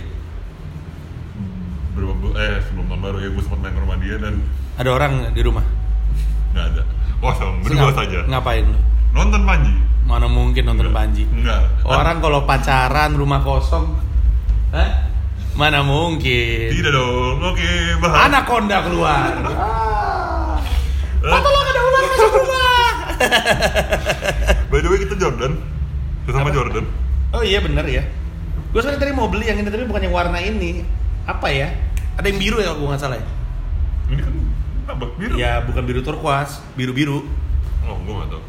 Berapa 1.91 2.15
eh 2.39 2.63
sebelum 2.63 2.87
tahun 2.87 3.01
baru 3.01 3.17
ya 3.19 3.29
gue 3.29 3.43
sempat 3.43 3.59
main 3.59 3.73
ke 3.75 3.81
rumah 3.81 3.97
dia 3.99 4.15
dan 4.15 4.33
Ada 4.73 4.89
orang 4.89 5.11
di 5.29 5.41
rumah? 5.43 5.65
nggak 6.51 6.65
ada. 6.65 6.83
Kosong, 7.19 7.53
berdua 7.61 7.91
saja. 7.93 8.19
Ngapain 8.25 8.63
lu? 8.65 8.79
Nonton 9.11 9.43
Panji. 9.43 9.75
Mana 10.01 10.25
mungkin 10.25 10.63
nonton 10.63 10.87
Enggak. 10.87 10.95
Panji? 10.97 11.23
Enggak. 11.27 11.59
Orang 11.83 12.17
kalau 12.19 12.39
pacaran 12.45 13.11
rumah 13.13 13.39
kosong, 13.41 13.99
Hah? 14.71 15.10
Mana 15.51 15.83
mungkin? 15.83 16.71
Tidak 16.71 16.91
dong. 16.91 17.37
Oke, 17.43 17.69
bahas. 17.99 18.27
Anaconda 18.27 18.77
keluar. 18.81 19.31
Eh, 21.21 21.29
Tolong 21.29 21.65
ada 21.67 21.81
ular 21.83 22.03
masuk 22.03 22.31
rumah. 22.39 22.91
By 24.71 24.79
the 24.79 24.89
way 24.89 24.99
kita 24.99 25.15
Jordan. 25.15 25.53
Sesama 26.25 26.49
Apa? 26.49 26.55
Jordan. 26.55 26.85
Oh 27.31 27.43
iya 27.43 27.59
bener 27.59 27.85
ya. 27.85 28.03
Gue 28.71 28.79
sebenarnya 28.79 29.01
tadi 29.03 29.13
mau 29.13 29.27
beli 29.27 29.45
yang 29.47 29.59
ini 29.59 29.67
tapi 29.67 29.83
bukan 29.85 30.01
yang 30.01 30.15
warna 30.15 30.39
ini. 30.39 30.81
Apa 31.27 31.51
ya? 31.51 31.69
Ada 32.17 32.27
yang 32.27 32.39
biru 32.39 32.57
ya 32.57 32.71
kalau 32.71 32.79
gue 32.79 32.87
nggak 32.89 33.01
salah 33.01 33.17
ya? 33.19 33.25
Ini 34.09 34.21
kan 34.23 34.33
apa? 34.89 35.05
Biru. 35.15 35.33
Ya 35.37 35.51
bukan 35.61 35.83
biru 35.85 36.01
turquoise, 36.01 36.57
biru 36.73 36.91
biru. 36.91 37.19
Oh, 37.85 37.97
gue 38.01 38.13
gak 38.13 38.29
tau. 38.31 38.41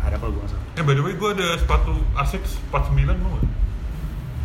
Ada 0.00 0.16
kalau 0.16 0.32
gue 0.36 0.42
nggak 0.44 0.52
salah. 0.52 0.64
Eh, 0.76 0.82
by 0.84 0.94
the 0.94 1.02
way, 1.02 1.12
gue 1.12 1.30
ada 1.34 1.48
sepatu 1.56 1.92
Asics 2.14 2.56
49 2.70 3.16
mau 3.20 3.36
gak? 3.36 3.44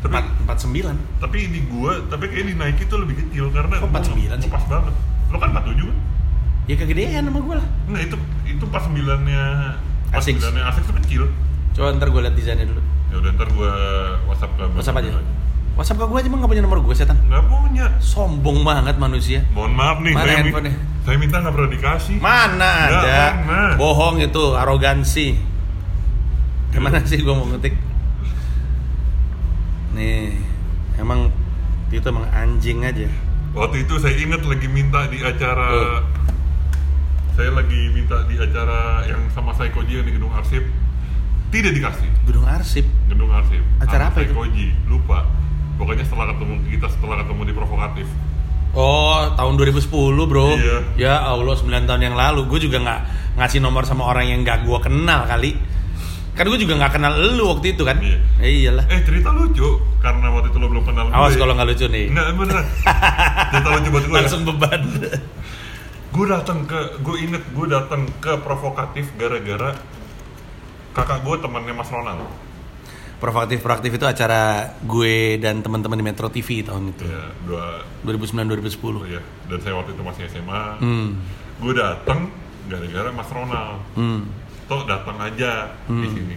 Tapi, 0.06 0.14
Empat 0.14 0.26
empat 0.40 0.58
sembilan. 0.60 0.96
tapi 1.18 1.38
ini 1.44 1.60
gue, 1.66 1.92
tapi 2.06 2.24
kayak 2.28 2.46
di 2.46 2.54
Nike 2.54 2.84
tuh 2.86 3.02
lebih 3.02 3.16
kecil 3.18 3.50
karena 3.50 3.76
Kok 3.76 3.90
49 3.90 4.38
sih? 4.38 4.50
Pas 4.50 4.62
banget. 4.64 4.94
Lo 5.28 5.38
kan 5.38 5.50
47 5.52 5.82
kan? 5.82 5.98
Ya 6.66 6.76
kegedean 6.76 7.24
sama 7.24 7.40
gue 7.40 7.56
lah. 7.56 7.68
Enggak, 7.86 8.02
itu 8.04 8.16
itu 8.48 8.64
49-nya 8.64 9.42
Asics. 10.12 10.40
49-nya 10.40 10.64
Asics 10.68 10.86
tuh 10.86 10.96
kecil. 11.00 11.22
Coba 11.74 11.92
ntar 11.92 12.08
gue 12.08 12.22
liat 12.22 12.34
desainnya 12.34 12.66
dulu. 12.66 12.82
Ya 13.10 13.16
udah 13.18 13.32
ntar 13.34 13.48
gue 13.48 13.72
WhatsApp 14.26 14.52
ke 14.54 14.64
WhatsApp 14.72 14.98
aja. 15.00 15.10
WhatsApp 15.74 15.98
ke 15.98 16.06
gue 16.06 16.18
aja 16.18 16.28
emang 16.28 16.40
gak 16.40 16.52
punya 16.52 16.64
nomor 16.64 16.80
gue 16.80 16.94
setan. 16.94 17.18
Nggak 17.24 17.44
punya. 17.46 17.86
Sombong 17.98 18.62
banget 18.62 18.96
manusia. 18.96 19.42
Mohon 19.52 19.74
maaf 19.74 19.98
nih, 20.00 20.14
Mana 20.14 20.22
saya, 20.22 20.38
mi- 20.38 20.42
handphonenya? 20.48 20.80
saya 21.02 21.16
minta 21.18 21.36
nggak 21.40 21.54
pernah 21.54 21.70
dikasih. 21.72 22.16
Mana 22.18 22.70
ada? 22.88 23.20
Bohong 23.76 24.22
itu, 24.22 24.44
arogansi. 24.54 25.28
Gimana 26.70 27.02
sih 27.02 27.20
gue 27.20 27.32
mau 27.32 27.48
ngetik? 27.48 27.74
Nih, 29.96 30.36
emang 30.96 31.32
itu 31.90 32.04
emang 32.04 32.28
anjing 32.30 32.84
aja. 32.84 33.08
Waktu 33.56 33.88
itu 33.88 33.96
saya 33.98 34.16
ingat 34.20 34.44
lagi 34.44 34.68
minta 34.68 35.08
di 35.08 35.24
acara 35.24 35.68
Tuh. 35.72 36.04
saya 37.32 37.52
lagi 37.52 37.88
minta 37.90 38.20
di 38.28 38.36
acara 38.36 39.04
yang 39.08 39.32
sama 39.32 39.56
Saikoji 39.56 39.96
yang 39.96 40.04
di 40.04 40.12
gedung 40.12 40.32
arsip 40.32 40.60
tidak 41.52 41.72
dikasih 41.72 42.10
Gedung 42.28 42.44
arsip. 42.44 42.84
gedung 43.08 43.32
arsip 43.32 43.64
Acara 43.80 44.12
apa 44.12 44.20
itu? 44.20 44.36
Saikoji 44.36 44.76
lupa 44.88 45.24
pokoknya 45.76 46.04
setelah 46.04 46.36
ketemu 46.36 46.68
kita 46.68 46.88
setelah 46.92 47.24
ketemu 47.24 47.42
di 47.44 47.54
provokatif 47.54 48.08
Oh, 48.76 49.32
tahun 49.40 49.56
2010 49.56 49.88
bro. 50.28 50.52
Iya. 50.52 50.78
Ya 51.00 51.16
Allah, 51.24 51.56
9 51.56 51.88
tahun 51.88 52.02
yang 52.04 52.12
lalu. 52.12 52.44
Gue 52.52 52.60
juga 52.60 52.84
nggak 52.84 53.00
ngasih 53.40 53.64
nomor 53.64 53.88
sama 53.88 54.04
orang 54.04 54.28
yang 54.28 54.44
nggak 54.44 54.68
gue 54.68 54.80
kenal 54.84 55.24
kali. 55.24 55.56
Kan 56.36 56.52
gue 56.52 56.60
juga 56.60 56.76
nggak 56.76 56.92
kenal 57.00 57.16
lu 57.16 57.48
waktu 57.48 57.80
itu 57.80 57.88
kan. 57.88 57.96
Iya. 58.04 58.20
Ya 58.44 58.48
iyalah. 58.48 58.86
Eh 58.92 59.00
cerita 59.08 59.32
lucu 59.32 59.80
karena 60.04 60.28
waktu 60.36 60.52
itu 60.52 60.58
lo 60.60 60.68
belum 60.68 60.84
kenal 60.84 61.08
gue. 61.08 61.16
Awas 61.16 61.34
kalau 61.40 61.56
nggak 61.56 61.68
lucu 61.72 61.86
nih. 61.88 62.06
Enggak 62.12 62.26
beneran. 62.36 62.66
cerita 63.56 63.70
lucu 63.72 63.88
buat 63.90 64.06
gue. 64.06 64.16
Langsung 64.20 64.42
beban. 64.44 64.82
Gue 66.12 66.26
datang 66.32 66.64
ke, 66.64 66.80
gue 67.00 67.16
inget 67.24 67.44
gue 67.52 67.68
datang 67.68 68.08
ke 68.20 68.40
provokatif 68.40 69.12
gara-gara 69.16 69.76
kakak 70.92 71.24
gue 71.24 71.36
temannya 71.40 71.74
Mas 71.76 71.92
Ronald. 71.92 72.24
Provokatif 73.16 73.64
proaktif 73.64 73.96
itu 73.96 74.04
acara 74.04 74.76
gue 74.84 75.40
dan 75.40 75.64
teman-teman 75.64 75.96
di 75.96 76.04
Metro 76.04 76.28
TV 76.28 76.68
tahun 76.68 76.92
itu. 76.92 77.04
Ya, 77.08 77.32
dua 77.48 77.64
2009 78.04 78.44
Oh 78.44 79.00
2010. 79.00 79.12
iya, 79.12 79.22
dan 79.48 79.58
saya 79.64 79.74
waktu 79.80 79.92
itu 79.96 80.04
masih 80.04 80.24
SMA. 80.28 80.64
Hmm. 80.84 81.16
Gue 81.64 81.74
datang 81.76 82.28
gara-gara 82.68 83.10
Mas 83.16 83.30
Ronald. 83.32 83.80
Hmm. 83.96 84.28
Toh 84.66 84.82
datang 84.84 85.18
aja 85.18 85.70
di 85.86 85.94
Hmm. 85.94 86.10
sini. 86.10 86.36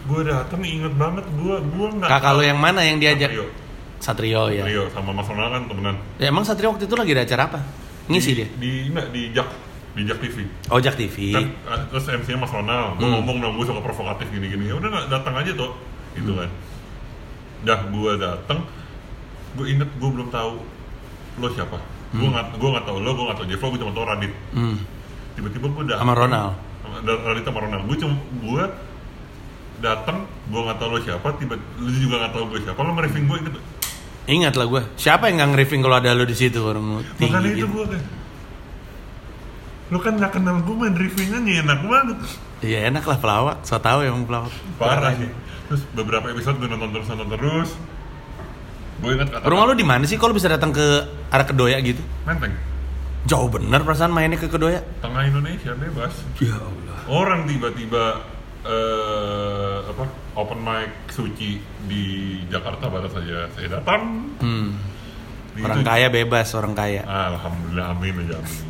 Gue 0.00 0.20
datang 0.24 0.60
inget 0.60 0.92
banget 0.94 1.24
gue 1.30 1.54
gue 1.56 1.86
nggak. 1.94 2.08
Kakak 2.08 2.32
lo 2.34 2.42
yang 2.42 2.56
mana 2.56 2.80
yang 2.80 2.96
diajak? 2.96 3.30
Satrio. 3.30 3.46
Satrio 4.00 4.42
ya. 4.50 4.64
Satrio 4.64 4.84
sama 4.90 5.10
Mas 5.12 5.28
Ronald 5.28 5.50
kan 5.50 5.62
temenan. 5.66 5.96
Ya 6.16 6.26
emang 6.28 6.44
Satrio 6.44 6.68
waktu 6.70 6.84
itu 6.84 6.94
lagi 6.94 7.12
ada 7.12 7.22
acara 7.22 7.42
apa? 7.46 7.60
Ngisi 8.06 8.30
di, 8.30 8.34
dia. 8.34 8.46
Di 8.56 8.70
enggak 8.88 9.06
di 9.10 9.22
Jak 9.30 9.48
di 9.90 10.02
Jak 10.04 10.18
TV. 10.18 10.36
Ojak 10.68 10.94
TV. 10.94 11.16
Kan, 11.30 11.46
ah, 11.64 11.80
terus 11.86 12.04
MC-nya 12.06 12.38
Mas 12.38 12.50
Ronald, 12.50 12.96
gue 12.96 13.04
Hmm. 13.04 13.14
ngomong 13.18 13.36
dong 13.38 13.54
gue 13.54 13.66
suka 13.66 13.80
provokatif 13.80 14.26
gini-gini. 14.28 14.66
Ya 14.66 14.74
udah 14.74 14.88
datang 15.06 15.34
aja 15.34 15.50
tuh, 15.50 15.74
gitu 16.14 16.32
Hmm. 16.32 16.40
kan. 16.40 16.50
Dah 17.62 17.80
gue 17.84 18.12
datang, 18.16 18.58
gue 19.54 19.66
inget 19.66 19.90
gue 19.90 20.10
belum 20.10 20.28
tahu 20.28 20.52
lo 21.36 21.48
siapa. 21.50 21.76
Gue 22.10 22.22
Hmm. 22.22 22.32
nggak 22.32 22.46
gue 22.54 22.68
nggak 22.68 22.84
tahu 22.84 22.98
lo, 22.98 23.10
gue 23.12 23.24
nggak 23.26 23.36
tahu 23.36 23.46
Jeff, 23.46 23.62
gue 23.62 23.78
cuma 23.78 23.92
tahu 23.92 24.06
Radit. 24.06 24.32
Hmm. 24.50 24.76
Tiba-tiba 25.32 25.66
gue 25.68 25.84
datang 25.86 26.02
Sama 26.02 26.14
Ronald. 26.14 26.52
Sama 27.00 27.08
Da- 27.08 27.22
Radit 27.26 27.44
sama 27.44 27.58
Ronald. 27.60 27.84
Gue 27.84 27.96
cuma 27.96 28.14
gue 28.38 28.62
datang, 29.80 30.18
gue 30.46 30.60
nggak 30.60 30.76
tahu 30.76 30.88
lo 30.90 31.00
siapa. 31.00 31.28
Tiba 31.34 31.54
lo 31.56 31.90
juga 31.90 32.16
nggak 32.20 32.32
tahu 32.32 32.44
gue 32.46 32.60
siapa. 32.60 32.78
Lo 32.78 32.90
nge-briefing 32.90 33.24
gue 33.26 33.38
gitu. 33.46 33.60
Ingat 34.28 34.54
lah 34.54 34.66
gue. 34.66 34.82
Siapa 34.94 35.26
yang 35.26 35.36
nggak 35.38 35.50
nge-riffing 35.50 35.80
kalau 35.80 35.96
ada 35.96 36.12
lo 36.12 36.22
di 36.22 36.34
situ 36.34 36.60
orang 36.60 36.84
tinggi 37.16 37.32
Makanya 37.32 37.48
itu 37.48 37.58
gitu. 37.58 37.66
gue 37.72 37.84
kan. 37.88 38.02
Lo 39.90 39.98
kan 39.98 40.12
nggak 40.14 40.32
kenal 40.32 40.56
gue 40.60 40.74
main 40.76 40.92
briefingannya 40.92 41.52
enak 41.60 41.78
banget. 41.82 42.18
Iya 42.60 42.78
enak 42.86 43.02
lah 43.02 43.18
pelawak. 43.18 43.56
So 43.64 43.76
tau 43.76 44.00
emang 44.00 44.22
pelawak. 44.22 44.52
parah 44.76 45.16
sih 45.16 45.30
terus 45.66 45.86
beberapa 45.94 46.26
episode 46.28 46.58
gue 46.58 46.66
nonton 46.66 46.90
terus 46.90 47.06
nonton 47.06 47.30
terus 47.30 47.70
gue 48.98 49.10
ingat 49.14 49.30
kata 49.30 49.46
Rumah 49.46 49.64
lo 49.64 49.74
di 49.74 49.86
mana 49.86 50.02
sih? 50.02 50.14
Kalau 50.14 50.34
bisa 50.34 50.46
datang 50.46 50.70
ke 50.70 50.82
arah 51.26 51.46
Kedoya 51.46 51.78
gitu? 51.80 52.02
menteng 52.22 52.50
Jauh 53.22 53.46
bener 53.46 53.80
perasaan 53.80 54.10
mainnya 54.10 54.36
ke 54.36 54.46
Kedoya. 54.46 54.80
tengah 54.98 55.22
Indonesia 55.22 55.72
bebas 55.74 56.12
Ya 56.38 56.56
Allah. 56.56 56.98
orang 57.06 57.44
tiba-tiba 57.44 58.24
eh, 58.62 59.76
apa 59.82 60.04
open 60.34 60.58
mic 60.58 60.90
suci 61.08 61.56
di 61.84 62.02
Jakarta 62.46 62.86
baru 62.86 63.08
saja 63.08 63.48
saya 63.50 63.68
datang 63.70 64.32
Hmm. 64.38 64.76
Di 65.50 65.60
Orang 65.60 65.82
itu- 65.82 65.88
kaya 65.88 66.08
bebas, 66.08 66.48
orang 66.54 66.72
kaya. 66.72 67.02
alhamdulillah 67.02 67.90
amin 67.90 68.14
aja 68.22 68.38
amin 68.38 68.68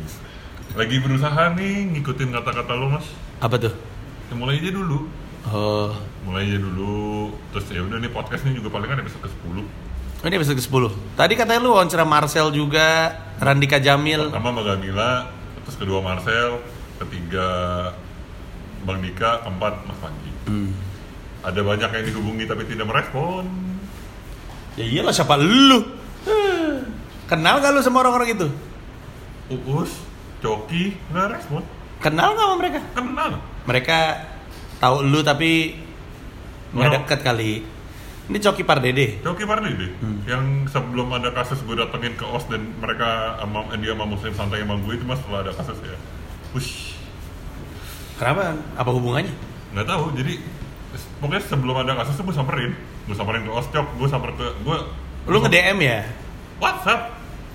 lagi 0.71 0.95
berusaha 0.97 1.43
nih 1.53 1.73
ngikutin 1.91 2.29
kata-kata 2.31 2.73
lo 2.73 2.87
mas 2.89 3.05
Apa 3.37 3.55
tuh? 3.57 3.73
ya, 4.27 4.33
mulai 4.33 4.57
aja 4.57 4.71
dulu 4.71 4.99
Oh. 5.43 5.91
mulai 6.21 6.45
aja 6.45 6.57
dulu 6.57 7.31
terus 7.51 7.65
ya 7.67 7.81
udah 7.81 7.97
nih 7.97 8.09
podcast 8.09 8.45
ini 8.45 8.55
juga 8.55 8.69
paling 8.69 8.87
kan 8.87 8.97
episode 8.97 9.21
ke 9.21 9.29
10 9.29 9.63
Oh, 10.21 10.29
Ini 10.29 10.37
episode 10.37 10.53
ke-10. 10.55 10.83
Tadi 11.17 11.33
katanya 11.33 11.59
lu 11.59 11.73
wawancara 11.73 12.05
Marcel 12.05 12.53
juga, 12.53 13.09
Randika 13.41 13.81
Jamil. 13.81 14.29
Pertama 14.29 14.53
Mbak 14.53 14.65
Gamila, 14.69 15.33
terus 15.65 15.77
kedua 15.81 15.99
Marcel, 16.05 16.61
ketiga 17.01 17.47
Bang 18.85 19.01
Dika, 19.01 19.41
keempat 19.41 19.81
Mas 19.89 19.97
Panji. 19.97 20.31
Hmm. 20.45 20.69
Ada 21.41 21.65
banyak 21.65 21.89
yang 21.89 22.05
dihubungi 22.05 22.45
tapi 22.45 22.69
tidak 22.69 22.85
merespon. 22.85 23.49
Ya 24.77 24.85
iyalah 24.85 25.09
siapa 25.09 25.41
lu? 25.41 25.81
Kenal 27.25 27.65
gak 27.65 27.73
lu 27.73 27.81
sama 27.81 28.05
orang-orang 28.05 28.37
itu? 28.37 28.47
Uus, 29.49 29.89
Coki, 30.43 30.93
nggak 31.09 31.41
respon. 31.41 31.65
Kenal 31.97 32.37
gak 32.37 32.45
sama 32.45 32.55
mereka? 32.61 32.79
Kenal. 32.93 33.29
Mereka 33.65 33.97
tahu 34.77 35.01
lu 35.01 35.25
tapi 35.25 35.81
nggak 36.77 36.91
deket 36.93 37.19
kali. 37.25 37.65
Ini 38.31 38.39
Coki 38.39 38.63
Pardede. 38.63 39.19
Coki 39.19 39.43
Pardede, 39.43 39.91
Hmm. 39.99 40.23
yang 40.23 40.43
sebelum 40.65 41.11
ada 41.11 41.29
kasus 41.29 41.59
gue 41.61 41.75
datengin 41.75 42.15
ke 42.15 42.23
OS 42.23 42.47
dan 42.47 42.63
mereka 42.79 43.35
sama, 43.37 43.67
dia 43.75 43.91
sama 43.91 44.07
Muslim 44.07 44.31
santai 44.31 44.63
sama 44.63 44.79
gue 44.79 44.93
itu 44.93 45.03
mas 45.03 45.19
setelah 45.19 45.43
ada 45.43 45.51
kasus 45.51 45.75
ya. 45.83 45.99
Wush, 46.51 46.95
Kenapa? 48.15 48.55
Apa 48.73 48.89
hubungannya? 48.89 49.33
nggak 49.71 49.83
tahu. 49.83 50.15
Jadi 50.15 50.39
pokoknya 51.17 51.43
sebelum 51.43 51.75
ada 51.77 51.91
kasus 51.97 52.15
gue 52.15 52.31
samperin, 52.31 52.71
gue 53.03 53.15
samperin 53.17 53.43
ke 53.43 53.51
OS 53.51 53.67
Cok, 53.67 53.87
gue 53.97 54.07
samper 54.07 54.31
ke 54.31 54.47
gue. 54.63 54.77
Lu 55.25 55.37
nge 55.37 55.49
DM 55.49 55.79
ya? 55.81 55.99
WhatsApp, 56.57 57.01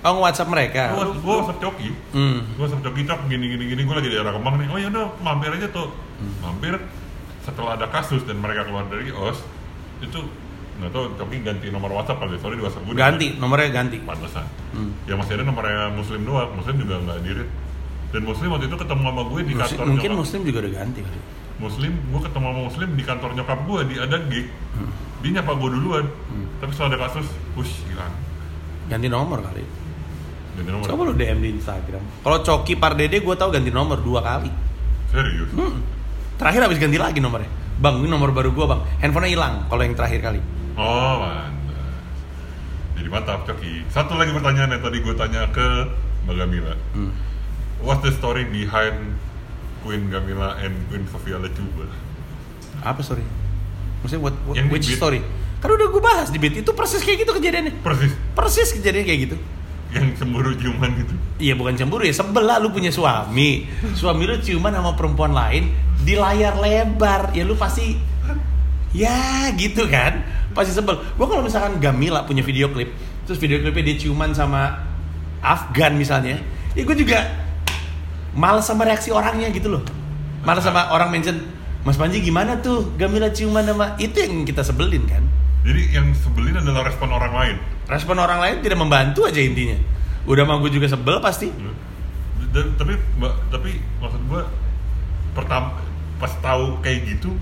Oh 0.05 0.13
nge-WhatsApp 0.15 0.49
mereka. 0.49 0.83
gue 0.93 1.03
WhatsApp 1.25 1.59
Coki. 1.59 1.89
Hmm. 2.13 2.45
gue 2.53 2.67
sama 2.69 2.85
Coki 2.85 3.03
Cok 3.03 3.21
gini 3.27 3.49
gini 3.49 3.65
gini 3.67 3.81
gue 3.81 3.95
lagi 3.97 4.07
di 4.07 4.15
daerah 4.15 4.31
Kemang 4.31 4.55
nih 4.57 4.69
oh 4.69 4.77
ya 4.77 4.87
udah 4.87 5.09
mampir 5.19 5.51
aja 5.51 5.67
tuh 5.67 5.89
mampir 6.39 6.77
setelah 7.43 7.75
ada 7.75 7.89
kasus 7.89 8.23
dan 8.23 8.37
mereka 8.37 8.63
keluar 8.63 8.85
dari 8.87 9.09
os 9.11 9.41
itu 9.99 10.21
nggak 10.77 10.91
tahu 10.91 11.05
Coki 11.17 11.37
ganti 11.41 11.67
nomor 11.69 11.91
WhatsApp 11.91 12.19
kali 12.19 12.37
sorry 12.37 12.55
di 12.55 12.63
WhatsApp 12.63 12.85
gue 12.85 12.95
Ganti, 12.95 13.29
nomornya 13.35 13.69
ganti. 13.71 13.97
pantesan 13.99 14.45
Hmm. 14.71 14.93
ya 15.05 15.15
masih 15.15 15.33
ada 15.35 15.45
nomornya 15.45 15.89
Muslim 15.91 16.21
doang 16.23 16.53
Muslim 16.53 16.75
juga 16.77 16.95
nggak 17.01 17.19
dirit 17.23 17.49
dan 18.07 18.23
Muslim 18.23 18.49
waktu 18.51 18.67
itu 18.67 18.77
ketemu 18.77 19.03
sama 19.03 19.23
gue 19.25 19.41
di 19.43 19.45
Muslim- 19.51 19.59
kantor 19.59 19.85
mungkin 19.87 20.05
nyokap 20.07 20.21
Muslim 20.21 20.41
juga 20.43 20.59
udah 20.59 20.73
ganti 20.75 21.01
kali. 21.01 21.21
Muslim 21.57 21.93
gue 21.97 22.21
ketemu 22.23 22.45
sama 22.47 22.61
Muslim 22.63 22.89
di 22.91 23.03
kantor 23.03 23.31
nyokap 23.33 23.59
gue 23.63 23.81
di 23.85 23.95
ada 23.97 24.17
gig 24.27 24.47
Hmm. 24.73 24.91
dia 25.19 25.31
nyapa 25.33 25.53
gue 25.55 25.71
duluan 25.73 26.05
Hmm. 26.05 26.47
tapi 26.59 26.71
setelah 26.71 26.89
ada 26.89 26.99
kasus 27.03 27.27
push 27.53 27.73
hilang 27.87 28.15
Ganti 28.87 29.09
nomor 29.09 29.41
kali. 29.41 29.65
ganti 30.55 30.71
nomor 30.71 30.85
Coba 30.87 31.03
lu 31.03 31.13
DM 31.13 31.39
di 31.39 31.51
Instagram. 31.53 32.01
Kalau 32.21 32.39
Coki 32.41 32.75
Pardede 32.75 33.19
gue 33.19 33.35
tahu 33.35 33.51
ganti 33.51 33.69
nomor 33.69 33.99
dua 33.99 34.21
kali. 34.21 34.49
serius 35.07 35.51
Hmm. 35.51 35.81
Terakhir 36.37 36.61
habis 36.63 36.77
ganti 36.77 36.97
lagi 36.97 37.17
nomornya. 37.17 37.49
Bang, 37.77 37.99
ini 37.99 38.09
nomor 38.09 38.29
baru 38.31 38.51
gua 38.51 38.67
bang. 38.67 38.81
Handphonenya 38.99 39.33
hilang 39.33 39.55
kalau 39.67 39.81
yang 39.81 39.93
terakhir 39.93 40.21
kali. 40.23 40.41
Oh, 40.77 41.15
mantap. 41.19 42.05
Jadi 42.97 43.09
mantap, 43.09 43.41
Coki. 43.45 43.85
Satu 43.89 44.13
lagi 44.15 44.31
pertanyaan 44.31 44.71
yang 44.71 44.83
tadi 44.83 45.01
gue 45.01 45.15
tanya 45.15 45.49
ke 45.49 45.67
Mbak 46.25 46.35
Gamila. 46.37 46.75
Hmm. 46.93 47.13
What's 47.81 48.03
the 48.03 48.13
story 48.13 48.45
behind 48.45 49.17
Queen 49.81 50.09
Gamila 50.09 50.57
and 50.59 50.77
Queen 50.89 51.05
Sofia 51.07 51.37
Lecuba? 51.37 51.89
Apa 52.83 53.01
story? 53.01 53.25
Maksudnya 54.01 54.21
what, 54.23 54.35
what- 54.45 54.57
Yang 54.57 54.69
which 54.71 54.89
story? 54.91 55.21
Kan 55.57 55.73
udah 55.73 55.89
gue 55.89 56.03
bahas 56.03 56.29
di 56.29 56.37
beat 56.37 56.53
itu 56.55 56.71
persis 56.71 57.01
kayak 57.01 57.25
gitu 57.25 57.33
kejadiannya. 57.33 57.81
Persis, 57.81 58.13
Persis 58.35 58.69
kejadian 58.73 59.05
kayak 59.05 59.21
gitu. 59.25 59.37
yang 59.87 60.13
cemburu 60.13 60.51
ciuman 60.53 60.93
gitu. 60.99 61.15
Iya 61.39 61.55
bukan 61.55 61.73
cemburu 61.73 62.03
ya 62.03 62.11
sebel 62.11 62.43
lah 62.43 62.59
lu 62.59 62.69
punya 62.69 62.91
suami. 62.91 63.71
Suami 63.95 64.27
lu 64.27 64.37
ciuman 64.37 64.75
sama 64.75 64.93
perempuan 64.93 65.31
lain 65.31 65.71
di 65.97 66.13
layar 66.13 66.59
lebar. 66.59 67.31
Ya 67.33 67.47
lu 67.47 67.55
pasti 67.55 67.95
ya 68.91 69.15
gitu 69.55 69.87
kan. 69.87 70.26
Pasti 70.57 70.73
sebel. 70.73 70.97
Gua 71.21 71.29
kalau 71.29 71.45
misalkan 71.45 71.77
Gamila 71.77 72.25
punya 72.25 72.41
video 72.41 72.73
klip, 72.73 72.89
terus 73.29 73.37
video 73.37 73.61
klipnya 73.61 73.93
dia 73.93 74.09
ciuman 74.09 74.33
sama 74.33 74.81
Afgan 75.45 76.01
misalnya, 76.01 76.41
ya 76.73 76.83
gue 76.83 76.97
juga 76.97 77.29
males 78.33 78.65
sama 78.65 78.89
reaksi 78.89 79.13
orangnya 79.13 79.53
gitu 79.53 79.69
loh. 79.69 79.85
Males 80.43 80.65
sama 80.65 80.89
orang 80.97 81.13
mention 81.13 81.37
Mas 81.85 82.01
Panji 82.01 82.25
gimana 82.25 82.59
tuh 82.59 82.97
Gamila 82.97 83.31
ciuman 83.31 83.63
sama 83.63 83.95
itu 84.01 84.17
yang 84.17 84.49
kita 84.49 84.65
sebelin 84.65 85.05
kan. 85.07 85.23
Jadi 85.67 85.83
yang 85.93 86.11
sebelin 86.17 86.57
adalah 86.59 86.89
respon 86.89 87.11
orang 87.13 87.33
lain. 87.37 87.57
Respon 87.87 88.17
orang 88.19 88.39
lain 88.43 88.57
tidak 88.65 88.79
membantu 88.79 89.29
aja 89.29 89.39
intinya. 89.39 89.77
Udah 90.27 90.43
mah 90.43 90.59
gue 90.59 90.71
juga 90.73 90.91
sebel 90.91 91.21
pasti. 91.23 91.53
Dan, 92.51 92.73
tapi 92.81 92.97
mbak, 93.21 93.53
tapi 93.53 93.77
maksud 94.01 94.23
gue 94.27 94.43
pertama 95.37 95.77
pas 96.17 96.33
tahu 96.41 96.81
kayak 96.81 97.05
gitu 97.05 97.37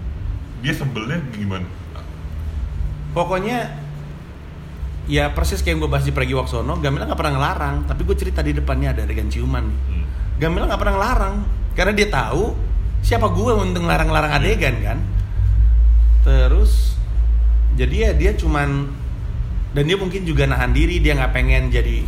dia 0.61 0.74
sebelnya 0.74 1.22
gimana? 1.31 1.68
Pokoknya 3.14 3.70
ya 5.07 5.31
persis 5.31 5.62
kayak 5.62 5.77
yang 5.77 5.81
gue 5.87 5.90
bahas 5.90 6.05
di 6.05 6.12
Pragi 6.12 6.35
Waksono, 6.35 6.81
Gamila 6.83 7.07
nggak 7.07 7.20
pernah 7.20 7.35
ngelarang, 7.38 7.77
tapi 7.87 8.03
gue 8.03 8.16
cerita 8.18 8.42
di 8.42 8.50
depannya 8.50 8.90
ada 8.90 9.07
adegan 9.07 9.31
ciuman. 9.31 9.64
nih. 9.70 9.79
Hmm. 9.94 10.05
Gamila 10.42 10.66
nggak 10.66 10.81
pernah 10.83 10.94
ngelarang 10.98 11.35
karena 11.79 11.92
dia 11.94 12.09
tahu 12.11 12.53
siapa 13.05 13.31
gue 13.31 13.53
untuk 13.55 13.87
ngelarang-larang 13.87 14.33
adegan 14.35 14.77
kan. 14.83 14.98
Terus 16.27 16.98
jadi 17.79 17.94
ya 17.94 18.11
dia 18.18 18.33
cuman 18.35 18.90
dan 19.74 19.83
dia 19.90 19.98
mungkin 19.98 20.22
juga 20.22 20.46
nahan 20.46 20.70
diri 20.70 21.03
dia 21.03 21.18
nggak 21.18 21.35
pengen 21.35 21.70
jadi 21.70 22.07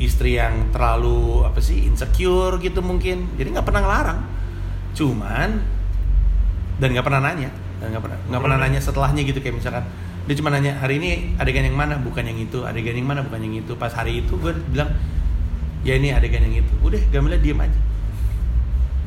istri 0.00 0.38
yang 0.38 0.70
terlalu 0.72 1.44
apa 1.44 1.58
sih 1.60 1.84
insecure 1.84 2.56
gitu 2.62 2.80
mungkin 2.80 3.34
jadi 3.36 3.58
nggak 3.58 3.66
pernah 3.66 3.82
ngelarang 3.84 4.20
cuman 4.96 5.50
dan 6.80 6.88
nggak 6.94 7.04
pernah 7.04 7.20
nanya 7.20 7.50
dan 7.82 7.86
nggak 7.92 8.02
pernah 8.06 8.18
nggak 8.30 8.42
pernah 8.46 8.58
nanya 8.62 8.80
setelahnya 8.80 9.22
gitu 9.26 9.38
kayak 9.42 9.60
misalkan 9.60 9.84
dia 10.28 10.34
cuma 10.36 10.52
nanya 10.52 10.76
hari 10.78 11.00
ini 11.00 11.10
adegan 11.40 11.64
yang 11.64 11.74
mana 11.74 11.96
bukan 11.96 12.22
yang 12.22 12.38
itu 12.38 12.62
adegan 12.62 12.94
yang 12.94 13.08
mana 13.08 13.20
bukan 13.24 13.40
yang 13.40 13.54
itu 13.64 13.72
pas 13.74 13.90
hari 13.90 14.22
itu 14.22 14.36
gue 14.36 14.52
bilang 14.70 14.92
ya 15.82 15.96
ini 15.96 16.12
adegan 16.12 16.44
yang 16.44 16.60
itu 16.60 16.74
udah 16.84 17.00
Gamila 17.08 17.36
diem 17.40 17.58
aja 17.58 17.80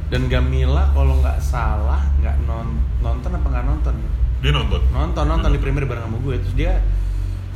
Dan 0.10 0.30
Gamila 0.30 0.93
kalau 0.93 1.17
nggak 1.21 1.41
salah 1.41 2.02
nggak 2.21 2.45
non 2.45 2.69
nonton 3.02 3.34
apa 3.34 3.47
nggak 3.49 3.65
nonton 3.65 3.93
ya? 3.97 4.10
Dia 4.45 4.52
nonton. 4.54 4.82
Nonton 4.93 5.26
nonton 5.26 5.49
di 5.49 5.58
premier 5.58 5.89
bareng 5.89 6.06
sama 6.06 6.17
gue 6.21 6.36
terus 6.38 6.54
dia 6.54 6.86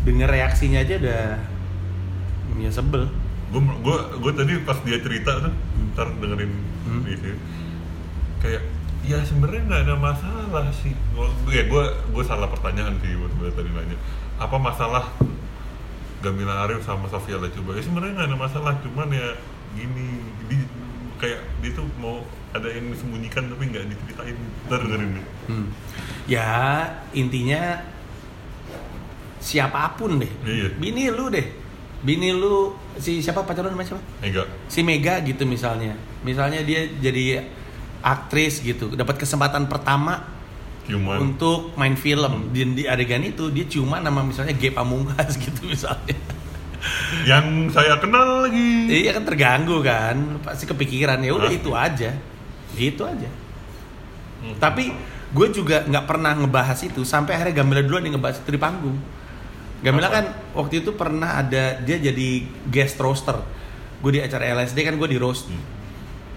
denger 0.02 0.26
reaksinya 0.26 0.82
aja 0.82 0.96
udah 0.98 1.24
ya 2.58 2.70
sebel. 2.74 3.13
Gue 3.54 3.62
gue 3.62 3.98
gue 4.26 4.32
tadi 4.34 4.54
pas 4.65 4.78
dia 4.82 4.98
cerita 4.98 5.38
tuh, 5.38 5.54
ntar 5.93 6.08
dengerin 6.17 6.50
Hmm. 6.88 7.04
di 7.04 7.13
sini. 7.20 7.36
Kayak 8.39 8.63
ya 9.08 9.24
sebenarnya 9.24 9.63
nggak 9.65 9.82
ada 9.88 9.96
masalah 9.96 10.65
sih. 10.76 10.91
Ya 11.48 11.63
gue 11.63 11.84
gue 12.12 12.24
salah 12.28 12.52
pertanyaan 12.52 13.00
sih 13.00 13.15
buat 13.15 13.32
gue 13.39 13.50
tadi 13.56 13.72
nanya. 13.72 13.98
Apa 14.38 14.60
masalah 14.60 15.08
Gamila 16.20 16.67
Arif 16.67 16.84
sama 16.84 17.08
Sofia 17.08 17.39
Lacuba? 17.39 17.74
Ya 17.80 17.84
sebenarnya 17.88 18.13
nggak 18.20 18.30
ada 18.30 18.38
masalah, 18.38 18.74
cuman 18.84 19.08
ya 19.13 19.38
gini, 19.78 20.20
di, 20.50 20.58
kayak 21.22 21.41
dia 21.63 21.72
tuh 21.78 21.88
mau 22.02 22.26
ada 22.52 22.67
yang 22.67 22.91
disembunyikan 22.91 23.48
tapi 23.48 23.63
nggak 23.72 23.86
diceritain. 23.88 24.38
Ntar 24.67 24.80
dengerin 24.84 25.10
deh. 25.15 25.26
Hmm. 25.48 25.67
Ya 26.28 26.50
intinya 27.15 27.80
siapa 29.39 29.96
pun 29.96 30.20
deh. 30.20 30.32
Iya. 30.43 30.76
Bini 30.76 31.08
lu 31.08 31.32
deh. 31.32 31.48
Bini 32.04 32.30
lu 32.36 32.76
si 33.00 33.24
siapa 33.24 33.41
pacar 33.48 33.65
lu 33.65 33.74
namanya 33.74 33.96
siapa? 33.96 34.04
Enggak. 34.22 34.48
Si 34.67 34.84
Mega 34.84 35.22
gitu 35.24 35.48
misalnya. 35.48 35.96
Misalnya 36.26 36.62
dia 36.65 36.86
jadi 37.00 37.46
aktris 38.08 38.63
gitu, 38.63 38.96
dapat 38.96 39.20
kesempatan 39.20 39.67
pertama 39.67 40.38
Cuman 40.88 41.20
untuk 41.20 41.76
main 41.76 42.00
film 42.00 42.48
di, 42.56 42.63
di 42.72 42.84
adegan 42.88 43.20
itu 43.20 43.52
dia 43.52 43.67
cuma 43.67 44.00
nama 44.00 44.24
misalnya 44.24 44.56
G 44.56 44.72
Pamungkas 44.72 45.36
gitu 45.43 45.67
misalnya. 45.67 46.15
yang 47.28 47.67
saya 47.74 48.00
kenal 48.00 48.48
lagi. 48.48 48.88
Iya 48.88 49.17
kan 49.20 49.28
terganggu 49.28 49.84
kan, 49.84 50.39
pasti 50.46 50.63
kepikiran 50.70 51.20
ya 51.26 51.36
udah 51.36 51.52
itu 51.52 51.74
aja, 51.76 52.15
itu 52.78 53.02
aja. 53.04 53.30
Hmm. 54.39 54.56
Tapi 54.62 54.93
gue 55.34 55.48
juga 55.52 55.84
nggak 55.84 56.06
pernah 56.08 56.32
ngebahas 56.38 56.80
itu 56.88 57.04
sampai 57.04 57.36
akhirnya 57.36 57.60
Gamila 57.60 57.84
duluan 57.84 58.08
yang 58.08 58.15
ngebahas 58.15 58.39
itu 58.39 58.56
di 58.56 58.62
panggung. 58.62 58.96
Gamila 59.84 60.08
Apa? 60.08 60.15
kan 60.15 60.26
waktu 60.56 60.86
itu 60.86 60.96
pernah 60.96 61.41
ada 61.43 61.82
dia 61.82 61.98
jadi 62.00 62.46
guest 62.70 62.96
roaster. 63.02 63.41
Gue 64.00 64.15
di 64.15 64.22
acara 64.22 64.48
LSD 64.54 64.86
kan 64.86 64.96
gue 64.96 65.10
di 65.10 65.17
roast. 65.20 65.50
Hmm. 65.50 65.77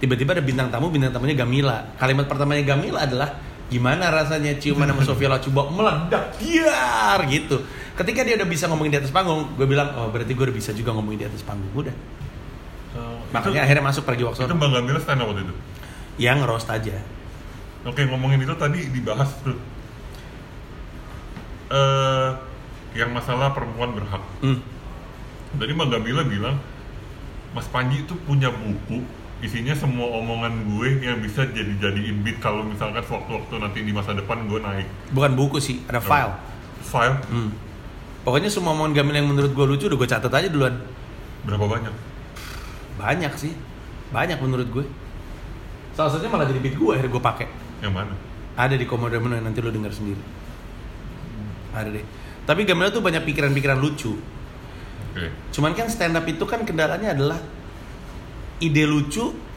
Tiba-tiba 0.01 0.33
ada 0.33 0.41
bintang 0.41 0.73
tamu, 0.73 0.89
bintang 0.89 1.13
tamunya 1.13 1.37
Gamila. 1.37 1.93
Kalimat 2.01 2.25
pertamanya 2.25 2.65
Gamila 2.65 3.05
adalah 3.05 3.37
gimana 3.69 4.09
rasanya 4.09 4.57
ciuman 4.57 4.89
sama 4.89 5.05
Sofia 5.05 5.29
Lacuba 5.29 5.69
meledak 5.69 6.41
biar 6.41 7.21
gitu. 7.29 7.61
Ketika 7.95 8.25
dia 8.25 8.35
udah 8.41 8.49
bisa 8.49 8.65
ngomongin 8.67 8.97
di 8.97 8.99
atas 9.05 9.13
panggung, 9.13 9.53
gue 9.55 9.67
bilang 9.69 9.93
oh 10.01 10.09
berarti 10.09 10.33
gue 10.33 10.45
udah 10.49 10.57
bisa 10.57 10.73
juga 10.73 10.97
ngomongin 10.97 11.23
di 11.23 11.27
atas 11.29 11.45
panggung. 11.45 11.69
Udah. 11.77 11.93
Oh, 12.97 13.21
Makanya 13.31 13.63
itu- 13.63 13.67
akhirnya 13.69 13.85
masuk 13.87 14.03
pergi 14.09 14.25
itu 14.25 14.29
Waksono. 14.33 14.57
Bang 14.57 14.73
Gamila 14.73 14.99
stand 14.99 15.21
up 15.21 15.29
waktu 15.31 15.45
itu. 15.45 15.55
Yang 16.17 16.39
roast 16.49 16.69
aja. 16.73 16.97
Oke 17.85 18.03
ngomongin 18.09 18.41
itu 18.41 18.55
tadi 18.57 18.89
dibahas 18.89 19.31
tuh. 19.45 19.57
Eh, 21.71 22.29
yang 22.99 23.15
masalah 23.15 23.55
perempuan 23.55 23.95
berhak. 23.95 24.25
Hmm. 24.43 24.59
Tadi 25.55 25.73
Bang 25.77 25.93
Gamila 25.93 26.27
bilang, 26.27 26.57
Mas 27.55 27.69
Panji 27.69 28.03
itu 28.03 28.15
punya 28.27 28.51
buku 28.51 29.03
isinya 29.41 29.73
semua 29.73 30.05
omongan 30.21 30.53
gue 30.69 31.01
yang 31.01 31.17
bisa 31.25 31.49
jadi 31.49 31.73
jadiin 31.81 32.21
beat 32.21 32.39
kalau 32.45 32.61
misalkan 32.61 33.01
waktu-waktu 33.01 33.55
nanti 33.57 33.79
di 33.81 33.93
masa 33.93 34.13
depan 34.13 34.45
gue 34.45 34.61
naik 34.61 34.85
Bukan 35.17 35.33
buku 35.33 35.57
sih, 35.57 35.81
ada 35.89 36.01
file. 36.01 36.37
file 36.85 37.17
Hmm. 37.33 37.51
Pokoknya 38.21 38.53
semua 38.53 38.77
omongan 38.77 38.93
Gamil 39.01 39.17
yang 39.17 39.33
menurut 39.33 39.57
gue 39.57 39.65
lucu 39.65 39.89
udah 39.89 39.97
gue 39.97 40.09
catat 40.09 40.29
aja 40.29 40.49
duluan. 40.53 40.77
berapa 41.49 41.65
banyak 41.65 41.95
Banyak 43.01 43.33
sih, 43.33 43.57
banyak 44.13 44.37
menurut 44.45 44.69
gue. 44.69 44.85
Salah 45.97 46.13
satunya 46.13 46.29
malah 46.29 46.45
jadi 46.45 46.61
beat 46.61 46.77
gue 46.77 46.91
akhirnya 46.93 47.13
gue 47.17 47.23
pakai. 47.25 47.49
yang 47.81 47.97
mana 47.97 48.13
Ada 48.61 48.77
di 48.77 48.85
Komodo 48.85 49.17
Menu 49.17 49.41
nanti 49.41 49.65
lo 49.65 49.73
denger 49.73 49.89
sendiri. 49.89 50.21
Ada 51.73 51.89
deh. 51.89 52.05
Tapi 52.45 52.69
Gamil 52.69 52.93
tuh 52.93 53.01
banyak 53.01 53.25
pikiran-pikiran 53.25 53.81
lucu. 53.81 54.13
oke 55.17 55.27
Cuman 55.49 55.73
kan 55.73 55.89
stand 55.89 56.13
up 56.13 56.29
itu 56.29 56.45
kan 56.45 56.61
kendalanya 56.69 57.17
adalah 57.17 57.41
ide 58.61 58.85
lucu 58.85 59.51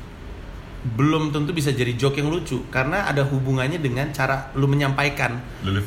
belum 0.83 1.31
tentu 1.31 1.55
bisa 1.55 1.71
jadi 1.71 1.95
joke 1.95 2.19
yang 2.19 2.27
lucu 2.27 2.67
karena 2.67 3.07
ada 3.07 3.23
hubungannya 3.23 3.79
dengan 3.79 4.11
cara 4.11 4.51
lu 4.59 4.67
menyampaikan 4.67 5.39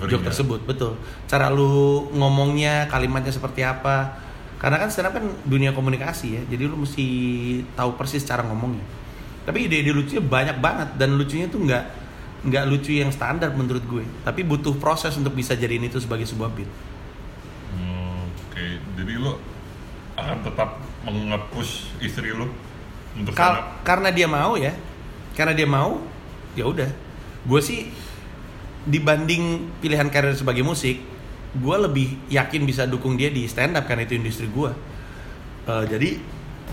joke 0.08 0.24
tersebut 0.24 0.64
betul. 0.64 0.96
Cara 1.28 1.52
lu 1.52 2.08
ngomongnya 2.16 2.88
kalimatnya 2.88 3.28
seperti 3.28 3.60
apa. 3.60 4.24
Karena 4.56 4.80
kan 4.80 4.88
stand 4.88 5.12
up 5.12 5.20
kan 5.20 5.28
dunia 5.44 5.76
komunikasi 5.76 6.40
ya. 6.40 6.42
Jadi 6.48 6.64
lu 6.64 6.80
mesti 6.80 7.06
tahu 7.76 7.92
persis 8.00 8.24
cara 8.24 8.40
ngomongnya. 8.40 8.80
Tapi 9.44 9.68
ide-ide 9.68 9.92
lucunya 9.92 10.24
banyak 10.24 10.56
banget 10.64 10.88
dan 10.96 11.12
lucunya 11.20 11.44
tuh 11.52 11.60
nggak 11.60 11.84
nggak 12.48 12.64
lucu 12.64 12.96
yang 12.96 13.12
standar 13.12 13.52
menurut 13.52 13.84
gue. 13.84 14.04
Tapi 14.24 14.48
butuh 14.48 14.80
proses 14.80 15.12
untuk 15.20 15.36
bisa 15.36 15.52
jadiin 15.52 15.92
itu 15.92 16.00
sebagai 16.00 16.24
sebuah 16.24 16.48
beat. 16.56 16.70
Hmm, 17.76 18.32
oke. 18.32 18.64
Jadi 18.96 19.12
lo 19.20 19.36
akan 20.16 20.40
tetap 20.40 20.80
mengepush 21.04 22.00
istri 22.00 22.32
lo 22.32 22.48
untuk 23.16 23.32
Kal- 23.32 23.56
stand 23.56 23.64
up? 23.64 23.82
karena 23.82 24.08
dia 24.10 24.26
mau 24.26 24.54
ya. 24.54 24.72
Karena 25.32 25.52
dia 25.52 25.64
mau 25.64 26.00
ya 26.52 26.64
udah. 26.64 26.90
Gue 27.44 27.60
sih 27.60 27.88
dibanding 28.82 29.42
pilihan 29.76 30.06
karir 30.06 30.32
sebagai 30.32 30.62
musik 30.62 31.02
gue 31.52 31.76
lebih 31.80 32.20
yakin 32.28 32.62
bisa 32.62 32.84
dukung 32.84 33.16
dia 33.16 33.26
di 33.28 33.42
stand 33.44 33.74
up 33.74 33.84
karena 33.84 34.04
itu 34.04 34.14
industri 34.14 34.46
gue 34.46 34.70
Eh, 35.66 35.84
jadi 35.84 36.22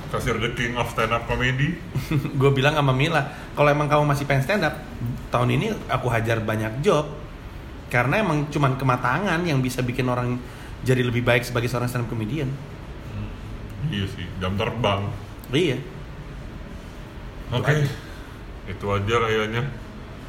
kasih 0.08 0.38
the 0.38 0.54
king 0.54 0.78
of 0.78 0.86
stand 0.88 1.10
up 1.10 1.26
comedy. 1.26 1.74
gue 2.40 2.52
bilang 2.54 2.78
sama 2.78 2.94
Mila 2.94 3.26
kalau 3.52 3.66
emang 3.68 3.90
kamu 3.90 4.06
masih 4.06 4.30
pengen 4.30 4.46
stand 4.46 4.62
up 4.62 4.78
tahun 5.28 5.50
ini 5.52 5.74
aku 5.90 6.06
hajar 6.08 6.38
banyak 6.38 6.86
job 6.86 7.10
karena 7.90 8.22
emang 8.22 8.46
cuman 8.48 8.78
kematangan 8.78 9.42
yang 9.42 9.58
bisa 9.58 9.82
bikin 9.82 10.06
orang 10.06 10.38
jadi 10.82 11.02
lebih 11.02 11.26
baik 11.26 11.42
sebagai 11.42 11.66
seorang 11.66 11.90
stand 11.90 12.06
up 12.06 12.14
comedian 12.14 12.54
iya 13.90 14.06
sih 14.06 14.30
jam 14.38 14.54
terbang. 14.54 15.10
Iya 15.50 15.82
oke. 17.54 17.74
Aja. 17.74 17.88
itu 18.64 18.86
aja 18.88 19.16
kayaknya. 19.28 19.64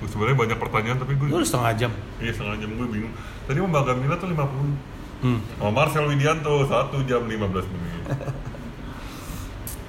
Sebenarnya 0.05 0.37
banyak 0.37 0.59
pertanyaan 0.61 0.99
tapi 1.01 1.17
gue 1.17 1.27
Lu 1.33 1.41
udah 1.41 1.49
setengah 1.49 1.73
jam. 1.79 1.93
Iya 2.21 2.33
setengah 2.37 2.57
jam 2.61 2.71
gue 2.77 2.89
bingung. 2.93 3.15
Tadi 3.49 3.59
Mbak 3.61 3.83
Gamila 3.89 4.15
tuh 4.21 4.29
50 4.29 5.25
hmm. 5.25 5.39
sama 5.57 5.71
Marcel 5.73 6.05
Widianto 6.05 6.53
1 6.69 7.09
jam 7.09 7.23
15 7.25 7.73
menit. 7.73 8.03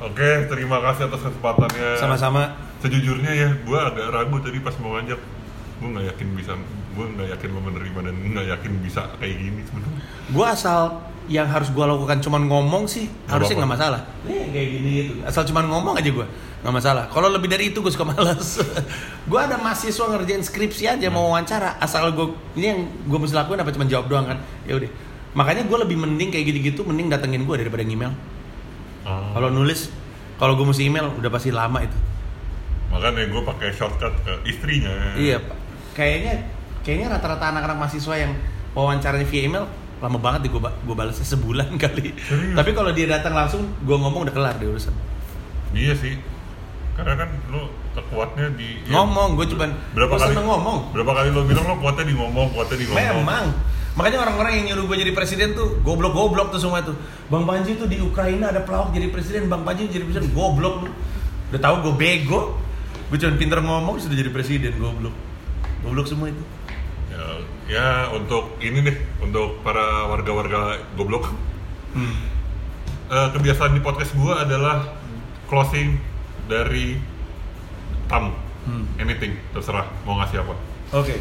Oke 0.05 0.29
terima 0.47 0.77
kasih 0.79 1.11
atas 1.11 1.21
kesempatannya. 1.23 1.89
Sama-sama. 1.99 2.55
Sejujurnya 2.79 3.31
ya 3.33 3.49
gue 3.55 3.79
agak 3.79 4.07
ragu 4.13 4.37
tadi 4.39 4.59
pas 4.63 4.75
mau 4.79 4.95
ngajak. 4.95 5.19
Gue 5.81 5.87
nggak 5.91 6.05
yakin 6.15 6.27
bisa 6.37 6.53
gue 6.95 7.05
nggak 7.11 7.27
yakin 7.35 7.49
lo 7.51 7.59
menerima 7.59 7.99
dan 8.07 8.15
nggak 8.15 8.47
yakin 8.55 8.71
bisa 8.79 9.01
kayak 9.19 9.35
gini 9.35 9.61
sebenarnya. 9.67 10.01
Gue 10.31 10.45
asal 10.47 10.81
yang 11.25 11.49
harus 11.49 11.73
gue 11.73 11.81
lakukan 11.81 12.21
cuman 12.21 12.45
ngomong 12.45 12.85
sih 12.85 13.09
Nggak 13.09 13.31
harusnya 13.31 13.55
nggak 13.61 13.71
masalah. 13.73 14.01
Nih 14.25 14.41
kayak 14.53 14.67
gini 14.69 14.89
gitu. 15.01 15.11
Asal 15.25 15.43
cuman 15.49 15.65
ngomong 15.69 15.93
aja 15.97 16.09
gue 16.09 16.27
nggak 16.61 16.75
masalah. 16.75 17.03
Kalau 17.09 17.29
lebih 17.29 17.49
dari 17.49 17.69
itu 17.73 17.81
gue 17.81 17.93
suka 17.93 18.05
malas 18.05 18.61
gue 19.29 19.39
ada 19.39 19.55
mahasiswa 19.57 20.05
ngerjain 20.05 20.43
skripsi 20.45 20.83
aja 20.85 21.07
mau 21.09 21.33
wawancara. 21.33 21.77
Asal 21.81 22.13
gue 22.13 22.27
ini 22.57 22.65
yang 22.71 22.79
gue 22.85 23.17
mesti 23.21 23.35
lakuin 23.37 23.61
apa 23.61 23.69
cuma 23.73 23.85
jawab 23.89 24.05
doang 24.09 24.25
kan? 24.29 24.37
Ya 24.65 24.77
udah. 24.77 24.89
Makanya 25.35 25.67
gue 25.67 25.77
lebih 25.83 25.97
mending 25.99 26.29
kayak 26.31 26.45
gitu-gitu 26.47 26.81
mending 26.87 27.11
datengin 27.11 27.43
gue 27.43 27.55
daripada 27.59 27.83
email 27.83 28.13
Ah, 29.05 29.37
kalau 29.37 29.53
nulis 29.53 29.93
kalau 30.41 30.57
gue 30.57 30.65
mesti 30.65 30.89
email 30.89 31.13
udah 31.13 31.29
pasti 31.29 31.53
lama 31.53 31.77
itu. 31.83 31.97
Makanya 32.89 33.29
gue 33.29 33.41
pakai 33.45 33.69
shortcut 33.75 34.13
ke 34.25 34.33
istrinya. 34.49 35.13
Iya 35.13 35.37
pak 35.41 35.57
kayaknya 35.95 36.43
kayaknya 36.83 37.07
rata-rata 37.17 37.55
anak-anak 37.55 37.77
mahasiswa 37.79 38.15
yang 38.19 38.35
wawancaranya 38.75 39.23
via 39.25 39.41
email 39.47 39.65
lama 40.05 40.21
banget 40.21 40.53
gue 40.53 40.61
gue 40.61 40.95
balasnya 40.95 41.25
sebulan 41.33 41.81
kali. 41.81 42.13
Serius? 42.13 42.53
tapi 42.53 42.69
kalau 42.77 42.93
dia 42.93 43.09
datang 43.09 43.33
langsung 43.33 43.65
gue 43.81 43.97
ngomong 43.97 44.29
udah 44.29 44.33
kelar 44.33 44.55
deh 44.61 44.69
urusan. 44.69 44.93
Iya 45.73 45.97
sih. 45.97 46.21
Karena 46.95 47.17
kan 47.17 47.29
lo 47.49 47.73
kuatnya 47.95 48.51
di 48.59 48.85
ya, 48.85 49.01
ngomong 49.01 49.39
gue 49.39 49.47
cuman 49.55 49.71
berapa 49.95 50.15
kali 50.19 50.35
ngomong. 50.35 50.91
berapa 50.91 51.11
kali 51.15 51.29
lo 51.31 51.47
bilang 51.47 51.65
lo 51.65 51.75
kuatnya 51.79 52.05
di 52.07 52.15
ngomong 52.15 52.47
kuatnya 52.53 52.77
di 52.77 52.85
ngomong? 52.87 53.01
Memang. 53.01 53.45
Makanya 53.95 54.17
orang-orang 54.27 54.51
yang 54.59 54.65
nyuruh 54.75 54.91
gue 54.91 54.97
jadi 55.07 55.11
presiden 55.15 55.55
tuh 55.55 55.79
goblok-goblok 55.79 56.51
tuh 56.51 56.59
semua 56.59 56.83
tuh 56.83 56.99
bang 57.31 57.47
Panji 57.47 57.79
tuh 57.79 57.87
di 57.87 58.03
Ukraina 58.03 58.51
ada 58.51 58.59
pelawak 58.67 58.91
jadi 58.91 59.07
presiden 59.07 59.47
bang 59.47 59.63
Panji 59.63 59.87
jadi 59.87 60.03
presiden 60.03 60.31
goblok 60.35 60.83
lu. 60.87 60.91
Udah 61.51 61.61
tahu 61.63 61.75
gue 61.89 61.93
bego. 61.95 62.59
Gue 63.07 63.17
cuma 63.19 63.39
pinter 63.39 63.59
ngomong 63.63 63.95
sudah 63.99 64.15
jadi 64.15 64.31
presiden 64.31 64.75
goblok. 64.75 65.15
Goblok 65.83 66.07
semua 66.11 66.27
itu 66.29 66.43
ya, 67.69 68.09
untuk 68.13 68.57
ini 68.61 68.81
deh 68.85 68.97
untuk 69.21 69.61
para 69.61 70.09
warga-warga 70.09 70.81
goblok 70.97 71.31
hmm. 71.95 72.33
Eh, 73.05 73.29
kebiasaan 73.37 73.77
di 73.77 73.85
podcast 73.85 74.17
gue 74.17 74.33
adalah 74.33 74.81
closing 75.45 76.01
dari 76.49 76.97
tamu 78.09 78.33
Hmm. 78.65 78.89
anything 78.97 79.37
terserah 79.53 79.85
mau 80.09 80.17
ngasih 80.17 80.41
apa 80.41 80.57
Oke. 80.93 81.17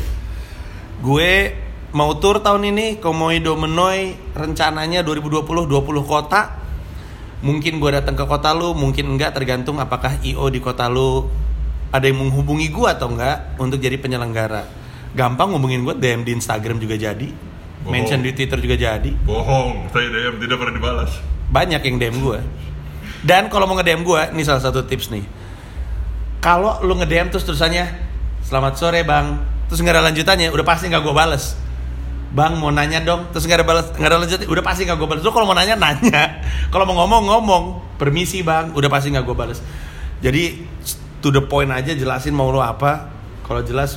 Gue 1.01 1.57
mau 1.97 2.13
tur 2.21 2.39
tahun 2.45 2.69
ini 2.75 3.01
Komodo 3.01 3.57
Menoi 3.57 4.13
rencananya 4.37 5.01
2020 5.01 5.45
20 5.65 6.05
kota. 6.05 6.61
Mungkin 7.45 7.77
gue 7.81 7.91
datang 7.93 8.17
ke 8.17 8.25
kota 8.25 8.57
lu, 8.57 8.73
mungkin 8.73 9.17
enggak 9.17 9.37
tergantung 9.37 9.77
apakah 9.81 10.17
IO 10.25 10.49
di 10.49 10.61
kota 10.61 10.89
lu 10.89 11.29
ada 11.93 12.05
yang 12.09 12.21
menghubungi 12.21 12.73
gue 12.73 12.89
atau 12.89 13.13
enggak 13.13 13.57
untuk 13.61 13.81
jadi 13.81 13.97
penyelenggara. 14.01 14.84
Gampang 15.15 15.55
ngubungin 15.55 15.87
gue 15.87 15.95
DM 15.95 16.27
di 16.27 16.35
Instagram 16.35 16.83
juga 16.83 16.99
jadi, 16.99 17.31
Bohong. 17.31 17.91
mention 17.95 18.19
di 18.19 18.35
Twitter 18.35 18.59
juga 18.59 18.75
jadi. 18.75 19.11
Bohong, 19.23 19.87
saya 19.95 20.11
DM 20.11 20.43
tidak 20.43 20.59
pernah 20.59 20.75
dibalas. 20.75 21.11
Banyak 21.55 21.81
yang 21.87 21.97
DM 22.03 22.17
gue. 22.19 22.39
Dan 23.23 23.47
kalau 23.49 23.71
mau 23.71 23.79
nge-DM 23.79 24.03
gue, 24.03 24.21
ini 24.35 24.43
salah 24.43 24.61
satu 24.61 24.83
tips 24.83 25.15
nih. 25.15 25.25
Kalau 26.43 26.83
lu 26.83 26.99
nge-DM 26.99 27.31
terus 27.31 27.47
terusannya, 27.47 27.89
selamat 28.45 28.75
sore 28.77 29.01
bang, 29.07 29.39
terus 29.71 29.81
nggak 29.81 29.95
ada 29.97 30.03
lanjutannya, 30.11 30.53
udah 30.53 30.67
pasti 30.67 30.91
nggak 30.91 31.01
gue 31.01 31.15
bales. 31.15 31.57
Bang 32.35 32.59
mau 32.59 32.75
nanya 32.75 32.99
dong, 32.99 33.31
terus 33.31 33.47
nggak 33.47 33.63
ada 33.63 33.67
balas, 33.71 33.87
nggak 33.95 34.11
ada 34.11 34.19
lanjutannya, 34.19 34.51
udah 34.51 34.65
pasti 34.67 34.83
nggak 34.85 34.99
gue 34.99 35.09
bales. 35.09 35.23
Lu 35.23 35.31
kalau 35.31 35.47
mau 35.47 35.55
nanya 35.55 35.79
nanya, 35.79 36.43
kalau 36.75 36.85
mau 36.85 37.07
ngomong 37.07 37.23
ngomong, 37.31 37.65
permisi 37.97 38.43
bang, 38.43 38.75
udah 38.75 38.91
pasti 38.91 39.15
nggak 39.15 39.25
gue 39.25 39.37
bales. 39.39 39.63
Jadi 40.21 40.67
to 41.25 41.33
the 41.33 41.41
point 41.41 41.71
aja 41.73 41.95
jelasin 41.95 42.35
mau 42.37 42.53
lu 42.53 42.61
apa. 42.61 43.09
Kalau 43.47 43.65
jelas 43.65 43.97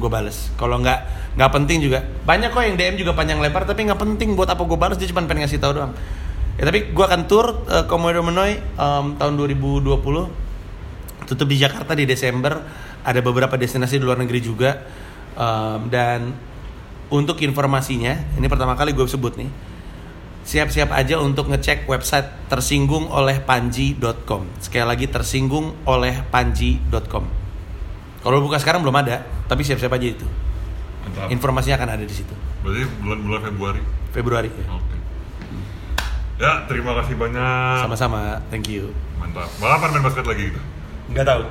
gue 0.00 0.10
bales. 0.10 0.48
Kalau 0.56 0.80
nggak 0.80 0.98
nggak 1.36 1.50
penting 1.52 1.84
juga. 1.84 2.00
Banyak 2.24 2.50
kok 2.50 2.64
yang 2.64 2.80
DM 2.80 2.96
juga 3.04 3.12
panjang 3.12 3.36
lebar 3.38 3.68
tapi 3.68 3.84
nggak 3.84 4.00
penting 4.00 4.32
buat 4.32 4.48
apa 4.48 4.64
gue 4.64 4.78
bales 4.80 4.96
dia 4.96 5.06
cuma 5.12 5.22
pengen 5.28 5.44
ngasih 5.44 5.60
tahu 5.60 5.76
doang. 5.76 5.92
Ya 6.56 6.64
tapi 6.64 6.92
gue 6.92 7.04
akan 7.04 7.28
tour 7.28 7.68
uh, 7.68 7.84
Komodo 7.84 8.24
Menoi 8.24 8.56
em, 8.56 9.06
tahun 9.16 9.32
2020 9.36 11.28
tutup 11.28 11.46
di 11.46 11.56
Jakarta 11.60 11.92
di 11.92 12.08
Desember. 12.08 12.64
Ada 13.00 13.20
beberapa 13.20 13.56
destinasi 13.56 14.00
di 14.00 14.04
luar 14.04 14.16
negeri 14.18 14.40
juga. 14.40 14.80
Em, 15.36 15.80
dan 15.88 16.32
untuk 17.10 17.42
informasinya, 17.42 18.38
ini 18.38 18.46
pertama 18.46 18.78
kali 18.78 18.94
gue 18.94 19.02
sebut 19.08 19.34
nih. 19.34 19.50
Siap-siap 20.40 20.94
aja 20.94 21.20
untuk 21.20 21.52
ngecek 21.52 21.84
website 21.84 22.48
tersinggung 22.48 23.10
oleh 23.12 23.42
panji.com. 23.44 24.48
Sekali 24.62 24.86
lagi 24.88 25.06
tersinggung 25.10 25.84
oleh 25.84 26.22
panji.com. 26.32 27.39
Kalau 28.20 28.38
buka 28.44 28.60
sekarang 28.60 28.84
belum 28.84 28.96
ada, 29.00 29.24
tapi 29.48 29.64
siap-siap 29.64 29.92
aja 29.96 30.06
itu. 30.12 30.26
Mantap. 31.08 31.32
Informasinya 31.32 31.80
akan 31.80 31.90
ada 31.96 32.04
di 32.04 32.14
situ. 32.14 32.34
Berarti 32.60 32.84
bulan-bulan 33.00 33.40
Februari. 33.48 33.82
Februari. 34.12 34.50
ya. 34.52 34.66
Oke. 34.76 34.96
Ya, 36.40 36.52
terima 36.68 36.92
kasih 37.00 37.16
banyak. 37.16 37.76
Sama-sama. 37.84 38.44
Thank 38.52 38.68
you. 38.68 38.92
Mantap. 39.16 39.48
Balapan 39.56 39.88
main 39.96 40.04
basket 40.04 40.26
lagi 40.28 40.52
gitu. 40.52 40.60
Nggak 41.16 41.26
tahu. 41.26 41.42